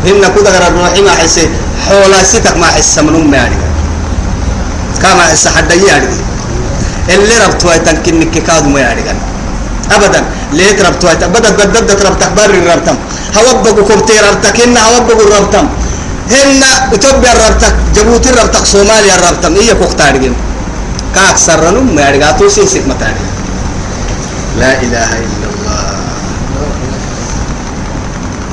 إن 0.08 0.22
كده 0.36 0.50
غير 0.52 0.68
الروحي 0.68 1.02
ما 1.02 1.12
حسي. 1.12 1.50
حولا 1.88 2.24
ستك 2.24 2.58
ما 2.58 2.68
حس 2.68 3.00
من 3.00 3.16
أمي 3.16 3.38
يعني. 3.38 3.56
كما 5.02 5.24
حس 5.32 5.48
حد 5.48 5.72
يعني. 5.72 6.08
اللي 7.10 7.36
ربطوا 7.46 7.74
يتنكنك 7.74 8.44
كادو 8.48 8.70
ما 8.70 8.80
يعني. 8.80 9.02
أبدا. 9.92 10.24
ليه 10.54 10.84
ربطوا 10.88 11.14
بدت 11.14 11.52
بدت 11.76 12.06
ربطك 12.06 12.32
بر 12.38 12.54
ربطم 12.74 12.96
هوبقوا 13.38 13.88
كبتي 13.88 14.20
ربطك. 14.20 14.62
إن 14.62 14.78
هوبقوا 14.78 15.38
ربطم 15.38 15.68
هن 16.32 16.64
إثيوبيا 16.94 17.34
ربطك 17.34 17.76
جيبوتي 17.96 18.30
ربطك 18.30 18.66
صوماليا 18.66 19.16
ربطم 19.30 19.56
إيه 19.56 19.74
كوختارجين 19.74 20.34
كأكثر 21.16 21.60
نم 21.72 21.96
ما 21.96 22.10
يرجعتوا 22.10 22.50
سيسك 22.50 22.84
متاني. 22.88 23.26
لا 24.60 24.72
إله 24.82 25.10
إلا 25.26 25.48
الله. 25.52 25.86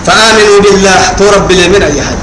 فآمنوا 0.07 0.59
بالله 0.65 1.01
ترب 1.19 1.51
من 1.53 1.83
أي 1.83 1.99
حد. 2.03 2.21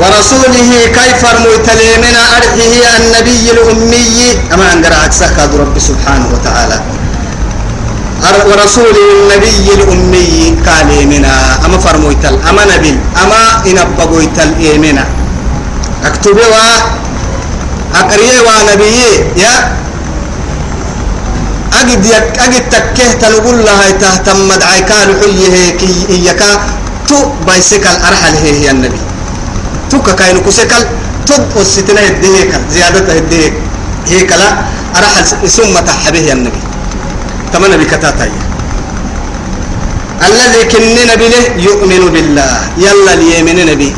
ورسوله 0.00 0.70
كيف 0.98 1.20
رميتلي 1.36 1.90
من 2.04 2.14
أرحه 2.38 2.72
النبي 3.00 3.44
الأمي؟ 3.50 4.18
أما 4.54 4.72
أنقر 4.72 4.92
عكسك 5.04 5.36
رب 5.58 5.76
سبحانه 5.78 6.26
وتعالى. 6.34 6.78
ورسوله 8.18 9.06
النبي 9.16 9.66
الأمي 9.78 10.58
قال 10.66 10.88
منا 11.06 11.64
أما 11.64 11.78
فرمويتل 11.78 12.34
أما 12.50 12.62
نبي 12.76 12.98
أما 13.22 13.42
إن 13.66 13.78
بقويتل 13.98 14.50
إيمنا 14.58 15.04
أكتبوا 16.04 16.58
أقرية 18.00 18.40
ونبيه 18.46 19.42
يا. 19.42 19.54
أجد 21.80 22.04
يك 22.06 22.28
أجد 22.44 22.64
تكه 22.70 23.12
تنقول 23.22 23.58
لها 23.66 23.90
تهتم 23.90 24.48
مدعي 24.48 24.80
كان 24.90 25.08
حية 25.20 25.70
كي 25.80 26.06
إياكا 26.10 26.50
تو 27.08 27.16
بايسكال 27.46 27.96
أرحل 28.08 28.34
هي 28.42 28.50
هي 28.60 28.70
النبي. 28.70 29.00
تو 29.90 30.02
كاين 30.02 30.38
كسكال 30.46 30.84
تو 31.26 31.34
وستنا 31.56 32.00
هديك 32.08 32.52
زيادة 32.70 33.12
هديك 33.16 33.52
هيك 34.10 34.30
لا 34.32 34.48
أرحل 34.98 35.24
ثم 35.48 35.74
تحبه 35.88 36.18
يا 36.18 36.32
النبي. 36.32 36.62
تمنى 37.52 37.76
بكتاتي 37.76 38.30
الذي 40.28 40.62
كننا 40.72 41.14
بله 41.14 41.44
يؤمن 41.56 42.02
بالله. 42.14 42.60
يلا 42.78 43.12
اليمين 43.14 43.58
نبي. 43.70 43.94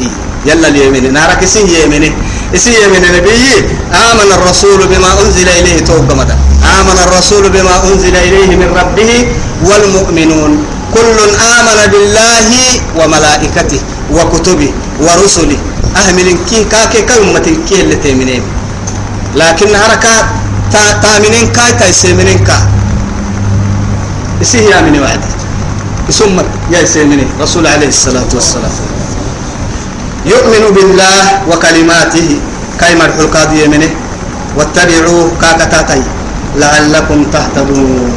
يلا 0.47 0.69
اليمين 0.69 1.13
نارك 1.13 1.45
سي 1.45 1.65
يمينه 1.85 2.13
اسي 2.55 2.87
من 2.93 3.05
النبي 3.05 3.45
آمن 3.93 4.31
الرسول 4.33 4.87
بما 4.87 5.11
أنزل 5.23 5.49
إليه 5.49 5.79
توقع 5.85 6.15
مدى. 6.15 6.35
آمن 6.79 6.99
الرسول 7.07 7.49
بما 7.49 7.75
أنزل 7.85 8.17
إليه 8.17 8.57
من 8.57 8.69
ربه 8.81 9.11
والمؤمنون. 9.65 10.65
كل 10.95 11.19
آمن 11.57 11.79
بالله 11.93 12.49
وملائكته 12.99 13.81
وكتبه 14.13 14.71
ورسله. 15.01 15.59
أهمل 15.97 16.29
كي 16.51 16.65
كاكي 16.65 17.03
كلمة 17.03 17.47
كي 17.69 17.81
اللي 17.81 17.95
تيمنين 17.95 18.43
لكن 19.35 19.75
هركا 19.75 20.15
تأمنين 21.03 21.47
كاي 21.53 21.73
تايسيمنين 21.79 22.39
كا. 22.39 22.57
إسيه 24.43 24.71
يا 24.71 24.81
مني 24.81 25.01
وعدي 25.01 25.31
ثم 26.11 26.41
يا 26.71 26.85
سيمني 26.85 27.27
رسول 27.41 27.67
عليه 27.67 27.89
الصلاة 27.89 28.31
والسلام. 28.35 28.73
يؤمن 30.27 30.65
بالله 30.75 31.25
وكلماته. 31.51 32.29
كاي 32.81 32.95
مرحو 32.95 33.21
القاضي 33.21 33.69
منه 33.69 33.91
واتبعوه 34.57 35.31
كاكتاتي 35.41 36.03
لعلكم 36.57 37.25
تهتدون. 37.33 38.13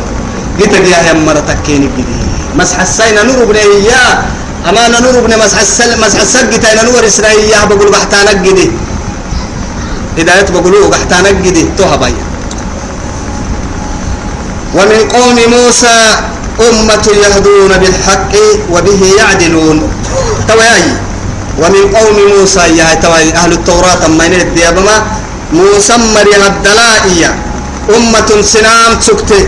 قلت 0.59 0.73
يا 0.73 1.13
مرتك 1.13 1.57
كيني 1.65 1.87
قدي 1.95 2.19
مسح 2.55 2.79
السينا 2.79 3.23
نور 3.23 3.45
بن 3.45 3.55
إياه. 3.55 4.43
أما 4.69 4.99
نور 4.99 5.19
بن 5.27 5.39
مسح 5.39 5.59
السل 5.59 5.99
مسح 6.01 6.19
السجد 6.19 6.65
أنا 6.65 6.83
نور 6.83 7.05
إسرائيل 7.05 7.51
بقول 7.69 7.91
بحتانك 7.91 8.47
قدي 8.47 8.71
هداية 10.17 10.47
بقولوا 10.55 10.89
بحتانك 10.89 11.35
قدي 11.45 11.67
توها 11.77 12.11
ومن 14.75 14.99
قوم 15.15 15.37
موسى 15.51 15.97
أمة 16.59 17.05
يهدون 17.23 17.71
بالحق 17.77 18.33
وبه 18.71 19.01
يعدلون. 19.19 19.77
توي 20.47 20.83
ومن 21.63 21.95
قوم 21.95 22.17
موسى 22.37 22.59
يا 22.59 22.85
أهل 23.35 23.51
التوراة 23.51 24.07
ما 24.07 24.25
ينهد 24.25 24.59
موسى 25.53 25.93
مريم 25.97 26.43
الدلائية. 26.53 27.35
أمة 27.95 28.29
سنام 28.41 28.91
سكتي 29.01 29.47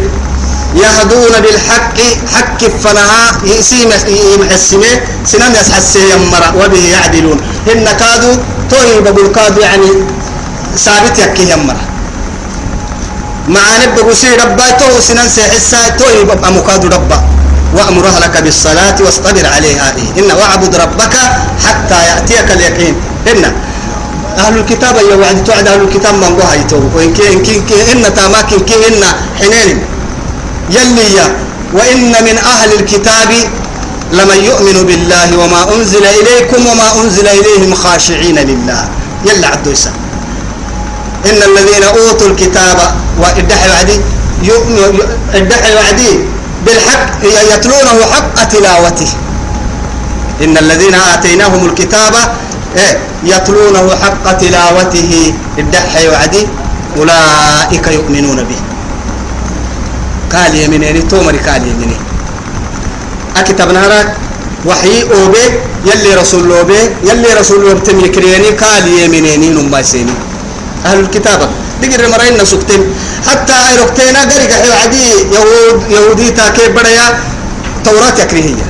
يهدون 0.76 1.34
بالحق 1.44 1.98
حق 2.34 2.62
فنها. 2.84 3.42
يسيم 3.44 3.90
يمحسمه 4.34 4.94
سنام 5.26 5.52
يسحسه 5.60 6.00
يمرا 6.14 6.50
وبه 6.60 6.84
يعدلون. 6.94 7.40
إن 7.72 7.86
كادوا 8.00 8.36
توي 8.70 9.02
بقول 9.02 9.28
كادوا 9.36 9.64
يعني 9.64 9.90
ثابت 10.78 11.20
يكي 11.20 11.52
يمرا 11.52 11.82
مع 13.48 13.62
نبقى 13.84 14.16
سي 14.16 14.36
ربا 14.36 14.72
تو 14.80 15.00
سنان 15.00 15.30
سيحسا 15.30 15.90
توي 15.90 16.24
ببقى 16.24 16.52
مكادوا 16.54 16.90
ربا. 16.90 17.35
وأمر 17.76 18.08
أهلك 18.08 18.38
بالصلاة 18.44 18.96
واصطبر 19.06 19.46
عليها 19.56 19.96
إيه. 19.96 20.24
إن 20.24 20.32
واعبد 20.32 20.76
ربك 20.76 21.16
حتى 21.66 22.00
يأتيك 22.10 22.52
اليقين. 22.52 22.96
إن 23.32 23.44
أهل 24.38 24.58
الكتاب 24.58 24.96
يا 24.96 25.16
وعد 25.16 25.44
توعد 25.44 25.68
أهل 25.68 25.82
الكتاب 25.82 26.14
من 26.14 26.24
قوها 26.24 26.54
يتوب. 26.56 26.96
وإن 26.96 27.14
كي 27.14 27.34
إن 27.34 27.44
كي 27.44 27.92
إن 27.92 28.14
تاماكن 28.16 28.60
كي 28.60 28.76
إن 28.88 29.04
حنين. 29.40 29.78
يلي 30.70 31.36
وإن 31.74 32.12
من 32.24 32.38
أهل 32.38 32.74
الكتاب 32.74 33.32
لمن 34.12 34.40
يؤمن 34.44 34.84
بالله 34.88 35.38
وما 35.38 35.76
أنزل 35.76 36.06
إليكم 36.06 36.68
وما 36.68 37.02
أنزل 37.02 37.28
إليهم 37.28 37.76
خاشعين 37.76 38.36
لله. 38.36 38.90
يلا 39.26 39.48
عبدو 39.48 39.72
إن 41.26 41.40
الذين 41.50 41.84
أوتوا 41.84 42.28
الكتاب 42.28 42.78
وإدحي 43.20 43.70
وعدي. 43.70 44.00
يؤمن 44.44 45.00
إدحي 45.34 45.76
وعدي. 45.76 46.35
بالحق 46.66 47.24
يتلونه 47.54 47.98
حق 48.14 48.38
تلاوته. 48.44 49.12
إن 50.44 50.58
الذين 50.58 50.96
آتيناهم 50.96 51.66
الكتاب 51.66 52.14
إيه 52.78 52.94
يتلونه 53.24 53.96
حق 53.96 54.26
تلاوته. 54.38 55.34
الدحي 55.60 56.08
وعدي 56.08 56.48
أولئك 56.98 57.86
يؤمنون 57.88 58.40
به. 58.44 58.60
قال 60.34 60.56
يمينين 60.56 61.08
تومر 61.08 61.36
قال 61.48 61.62
يمينين 61.68 62.02
أكتب 63.38 63.72
نهارك 63.72 64.08
وحي 64.66 65.04
أوبي 65.04 65.46
يلي 65.86 66.12
رسول 66.16 66.44
الله 66.44 66.62
بي 66.62 66.82
يلي 67.10 67.30
رسول 67.40 67.76
بتم 67.76 68.00
يكريني 68.00 68.50
قال 68.58 68.88
يمينين 68.88 69.56
نم 69.56 69.82
سيني. 69.82 70.12
أهل 70.86 71.00
الكتاب. 71.00 71.50
دقر 71.82 72.02
مرين 72.08 72.42
نسكتين. 72.42 72.82
حتى 73.28 73.56
أيركتين 73.70 74.16
قرق 74.18 74.52
عدي 74.84 75.08
يهود 75.36 75.78
يهودي 75.92 76.32
تاكي 76.32 76.68
بدايا 76.76 77.08
توراة 77.84 78.18
يكريهية. 78.20 78.66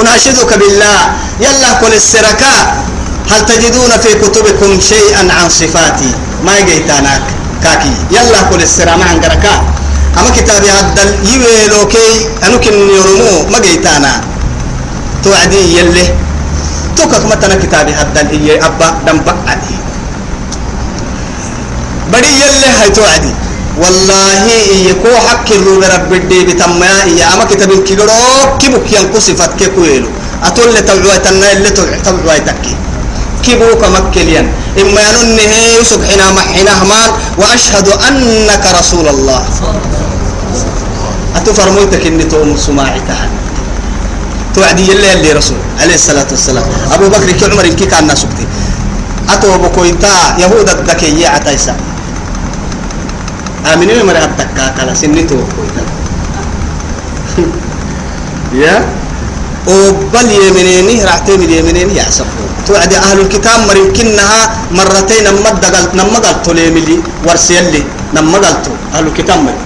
أناشدك 0.00 0.50
بالله. 0.60 0.98
يلا 1.40 1.70
كل 1.80 1.94
السركاء 1.94 2.62
هل 3.30 3.40
تجدون 3.46 3.92
في 4.02 4.10
كتبكم 4.22 4.80
شيئا 4.80 5.22
عن 5.32 5.48
صفاتي؟ 5.48 6.10
ما 6.44 6.58
يجيتانك 6.58 7.22
كاكي. 7.62 7.94
يلا 8.10 8.40
كل 8.50 8.62
السرا 8.62 8.96
ما 8.96 9.04
عندك. 9.04 9.44
أما 10.18 10.30
كتابي 10.30 10.70
هدل 10.70 11.08
يويلو 11.30 11.88
كي 11.88 12.28
أنو 12.44 12.60
كن 12.60 12.74
يرمو. 12.74 13.50
ما 13.52 13.58
جيتانا 13.58 14.12
توعدي 15.24 15.78
يلي. 15.78 16.06
توكك 16.96 17.24
متنا 17.30 17.54
كتابي 17.54 17.92
هدل 17.94 18.26
هي 18.34 18.58
أبا 18.66 18.88
دمبا 19.06 19.34
عدي. 19.48 19.76
بدي 22.14 22.30
يلي 22.42 22.68
هاي 22.78 22.90
توعدي. 22.90 23.32
والله 23.82 24.46
يكو 24.90 25.10
حق 25.26 25.48
الروب 25.50 25.82
رب 25.82 26.12
الدي 26.12 26.44
بتما 26.46 26.86
يا 27.18 27.34
أما 27.34 27.44
كتاب 27.50 27.82
كيلو 27.82 28.06
كيبوك 28.62 28.86
ينقو 28.92 29.18
صفات 29.18 29.58
كيكويلو 29.58 30.08
أتول 30.46 30.74
لتوعوا 30.74 31.16
تنا 31.24 31.52
اللي 31.52 31.70
توعوا 31.70 32.38
تكي. 32.46 32.74
كيبوك 33.42 33.82
مكليا 33.84 34.42
إما 34.80 35.02
يننه 35.10 35.82
سبحنا 35.82 36.26
محنا 36.38 36.72
همان. 36.82 37.10
وأشهد 37.38 37.88
أنك 38.08 38.64
رسول 38.78 39.06
الله. 39.08 39.40
أتفرموتك 41.36 42.06
إني 42.06 42.24
توم 42.24 42.56
سماعي 42.56 43.00
تحن 43.08 43.30
توعدي 44.54 44.82
يلي 44.90 45.12
اللي 45.12 45.32
رسول. 45.32 45.58
عليه 45.82 45.94
الصلاة 45.94 46.30
والسلام. 46.30 46.64
أبو 46.94 47.06
بكر 47.10 47.30
كي 47.34 47.44
عمر 47.50 47.66
كي 47.74 47.86
كان 47.86 48.06
ناسكتي 48.06 48.46
أتو 49.34 49.58
بكويتا 49.58 50.14
يهود 50.38 50.68
الدكية 50.68 51.28
عتايسا 51.28 51.74
آمنين 53.72 54.04
مرة 54.06 54.24
الدكا 54.28 54.64
كلا 54.76 54.94
سنتو 54.94 55.36
بكويتا 55.40 55.82
يا؟ 58.62 58.74
وبل 59.66 60.28
يمينيني 60.46 61.04
رعتين 61.04 61.40
اليمينيني 61.42 61.96
يعصفون 61.96 62.48
توعد 62.66 62.92
أهل 62.94 63.18
الكتاب 63.24 63.58
مرين 63.68 63.88
كنها 63.96 64.40
مرتين 64.78 65.24
نمدقل 65.24 65.84
نمدقل 65.96 66.36
تليملي 66.44 66.96
ورسيلي 67.26 67.82
نمدقل 68.14 68.72
أهل 68.94 69.04
الكتاب 69.06 69.38
مرين. 69.44 69.64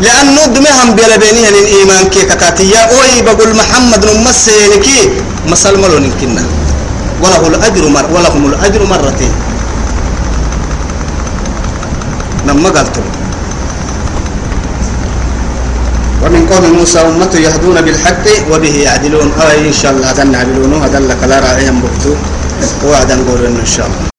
لأنه 0.00 0.42
دمهم 0.56 0.88
بلا 0.96 1.16
بيني 1.16 1.40
يعني 1.44 1.58
الإيمان 1.64 2.04
كي 2.12 2.24
كتاتيا 2.24 2.80
أوي 2.92 3.20
بقول 3.26 3.50
محمد 3.56 4.00
نمسينكي 4.04 4.98
مسل 5.48 5.74
ملون 5.80 6.12
كنا. 6.20 6.44
وله 7.22 7.42
الأجر 7.46 7.84
مر 7.88 8.06
ولهم 8.14 8.42
الأجر 8.46 8.80
مرتين. 8.84 9.32
نما 12.50 12.68
قلتم 12.68 13.06
ومن 16.22 16.42
قوم 16.50 16.64
موسى 16.78 16.98
أمة 17.00 17.34
يهدون 17.34 17.80
بالحق 17.80 18.26
وبه 18.50 18.74
يعدلون. 18.82 19.32
أي 19.40 19.68
إن 19.68 19.72
شاء 19.72 19.92
الله 19.92 20.10
هذا 20.10 20.24
نعدلونه 20.24 20.84
هذا 20.84 21.00
لك 21.00 21.22
لا 21.30 21.38
رأيهم 21.40 21.80
بكتو 21.80 22.12
وعدا 22.90 23.14
نقول 23.16 23.46
إن 23.46 23.66
شاء 23.66 23.86
الله. 23.86 24.09